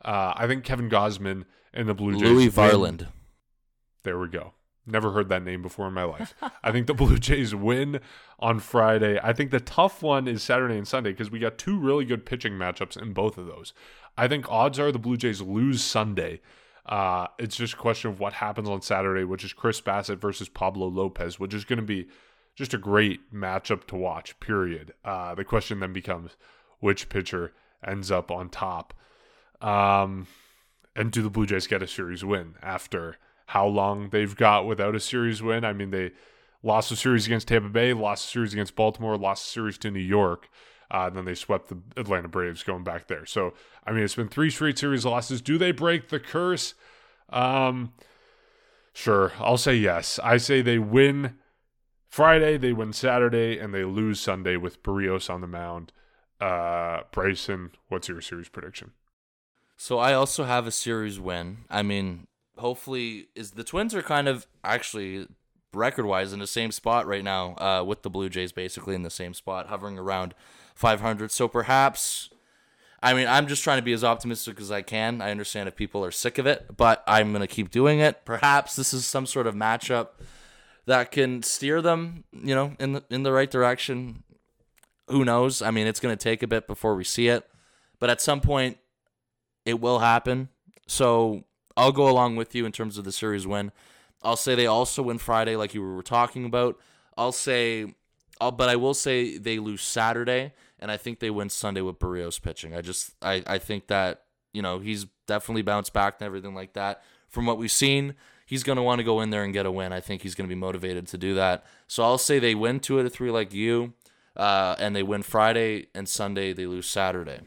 [0.04, 2.22] Uh, I think Kevin Gausman and the Blue Jays.
[2.22, 3.00] Louis Varland.
[3.00, 3.08] Win.
[4.04, 4.54] There we go.
[4.90, 6.34] Never heard that name before in my life.
[6.64, 8.00] I think the Blue Jays win
[8.40, 9.20] on Friday.
[9.22, 12.26] I think the tough one is Saturday and Sunday because we got two really good
[12.26, 13.74] pitching matchups in both of those.
[14.18, 16.42] I think odds are the Blue Jays lose Sunday.
[16.86, 20.50] Uh, it's just a question of what happens on Saturday, which is Chris Bassitt versus
[20.50, 22.08] Pablo Lopez, which is going to be
[22.56, 24.94] just a great matchup to watch, period.
[25.06, 26.38] Uh, the question then becomes
[26.80, 27.54] which pitcher
[27.86, 28.94] ends up on top.
[29.62, 30.28] Um,
[30.96, 34.96] And do the Blue Jays get a series win after how long they've got without
[34.96, 35.64] a series win?
[35.64, 36.12] I mean, they
[36.64, 39.92] lost a series against Tampa Bay, lost a series against Baltimore, lost a series to
[39.92, 40.50] New York.
[40.90, 43.26] Uh, then they swept the Atlanta Braves going back there.
[43.26, 43.54] So,
[43.86, 45.42] I mean, it's been three straight series losses.
[45.42, 46.74] Do they break the curse?
[47.30, 47.94] Um,
[48.94, 49.34] sure.
[49.40, 50.20] I'll say yes.
[50.24, 51.36] I say they win
[52.08, 55.92] Friday, they win Saturday, and they lose Sunday with Berrios on the mound.
[56.40, 58.92] Uh, Bryson, what's your series prediction?
[59.76, 61.66] So I also have a series win.
[61.70, 62.28] I mean,
[62.58, 65.28] hopefully, is the Twins are kind of actually
[65.74, 69.04] record wise in the same spot right now uh, with the Blue Jays, basically in
[69.04, 70.34] the same spot, hovering around
[70.78, 71.32] 500.
[71.32, 72.30] So perhaps,
[73.02, 75.22] I mean, I'm just trying to be as optimistic as I can.
[75.22, 78.26] I understand if people are sick of it, but I'm going to keep doing it.
[78.26, 80.10] Perhaps this is some sort of matchup
[80.86, 84.24] that can steer them, you know, in the in the right direction.
[85.10, 85.62] Who knows?
[85.62, 87.48] I mean, it's going to take a bit before we see it,
[88.00, 88.78] but at some point,
[89.66, 90.50] it will happen.
[90.88, 91.44] So
[91.76, 93.72] I'll go along with you in terms of the series win.
[94.24, 96.80] I'll say they also win Friday, like you were talking about.
[97.18, 97.94] I'll say,
[98.42, 102.00] I'll, but I will say they lose Saturday, and I think they win Sunday with
[102.00, 102.76] Berrios pitching.
[102.76, 104.24] I just, I, I think that
[104.54, 108.16] you know he's definitely bounced back and everything like that from what we've seen
[108.48, 109.94] he's going to want to go in there and get a win.
[109.94, 111.66] I think he's going to be motivated to do that.
[111.86, 113.94] So I'll say they win two out of three like you,
[114.36, 116.54] uh, and they win Friday and Sunday.
[116.54, 117.42] They lose Saturday.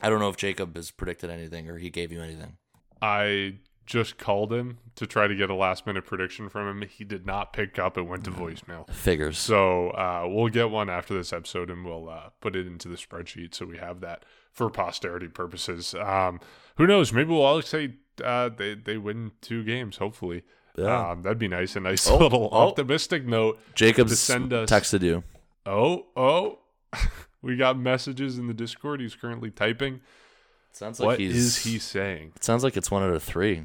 [0.00, 2.56] I don't know if Jacob has predicted anything or he gave you anything.
[3.00, 3.58] I
[3.90, 6.88] just called him to try to get a last minute prediction from him.
[6.88, 7.98] He did not pick up.
[7.98, 8.88] It went to voicemail.
[8.88, 9.36] Figures.
[9.36, 12.94] So uh, we'll get one after this episode and we'll uh, put it into the
[12.94, 15.92] spreadsheet so we have that for posterity purposes.
[15.94, 16.38] Um,
[16.76, 17.12] who knows?
[17.12, 19.96] Maybe we'll all say uh, they they win two games.
[19.96, 20.44] Hopefully,
[20.76, 21.10] Yeah.
[21.10, 21.74] um, that'd be nice.
[21.74, 22.68] A nice Oh, little oh.
[22.68, 23.58] optimistic note.
[23.74, 25.24] Jacob's to send us- texted you.
[25.66, 26.60] Oh oh,
[27.42, 29.00] we got messages in the Discord.
[29.00, 30.00] He's currently typing.
[30.72, 31.34] Sounds like What he's.
[31.34, 32.32] is he saying?
[32.36, 33.64] It sounds like it's one out of three.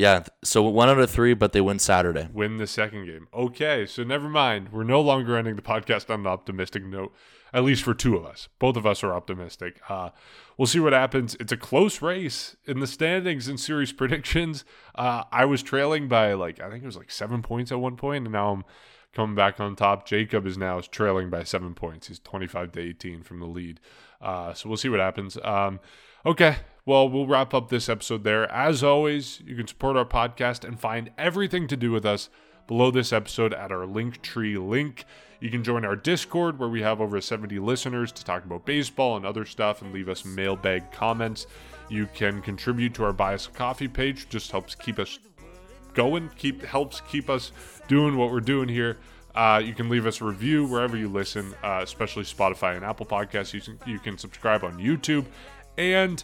[0.00, 0.24] Yeah.
[0.42, 2.26] So one out of three, but they win Saturday.
[2.32, 3.28] Win the second game.
[3.34, 4.70] Okay, so never mind.
[4.72, 7.12] We're no longer ending the podcast on an optimistic note.
[7.52, 8.48] At least for two of us.
[8.58, 9.78] Both of us are optimistic.
[9.90, 10.10] Uh,
[10.56, 11.36] we'll see what happens.
[11.38, 14.64] It's a close race in the standings and series predictions.
[14.94, 17.96] Uh, I was trailing by like I think it was like seven points at one
[17.96, 18.64] point, and now I'm
[19.12, 20.06] coming back on top.
[20.06, 22.08] Jacob is now trailing by seven points.
[22.08, 23.80] He's 25 to 18 from the lead.
[24.20, 25.38] Uh, so we'll see what happens.
[25.42, 25.80] Um,
[26.26, 28.50] okay, well, we'll wrap up this episode there.
[28.50, 32.28] As always, you can support our podcast and find everything to do with us
[32.66, 35.04] below this episode at our Linktree link.
[35.40, 39.16] You can join our Discord where we have over 70 listeners to talk about baseball
[39.16, 41.46] and other stuff and leave us mailbag comments.
[41.88, 45.18] You can contribute to our Bias Coffee page, just helps keep us
[45.94, 47.52] going, keep helps keep us
[47.88, 48.98] doing what we're doing here.
[49.34, 53.06] Uh, you can leave us a review wherever you listen, uh, especially Spotify and Apple
[53.06, 53.52] Podcasts.
[53.52, 55.26] You can, you can subscribe on YouTube,
[55.78, 56.22] and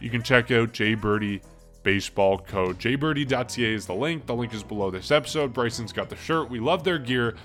[0.00, 0.94] you can check out J.
[0.94, 1.40] Birdy
[1.82, 2.78] Baseball Code.
[2.78, 4.26] jbirdy.ca is the link.
[4.26, 5.52] The link is below this episode.
[5.52, 6.50] Bryson's got the shirt.
[6.50, 7.36] We love their gear.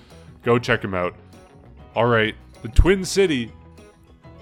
[0.43, 1.16] Go check them out.
[1.95, 3.51] All right, the Twin City,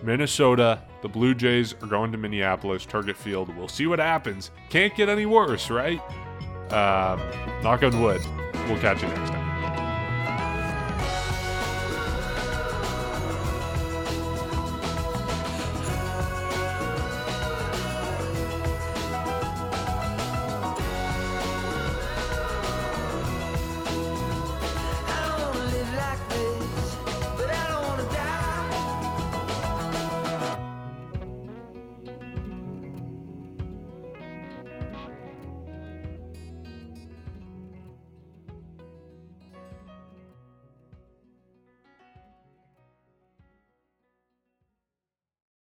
[0.01, 3.55] Minnesota, the Blue Jays are going to Minneapolis, Target Field.
[3.55, 4.51] We'll see what happens.
[4.69, 5.99] Can't get any worse, right?
[6.71, 7.21] Um,
[7.61, 8.21] knock on wood.
[8.67, 9.42] We'll catch you next time.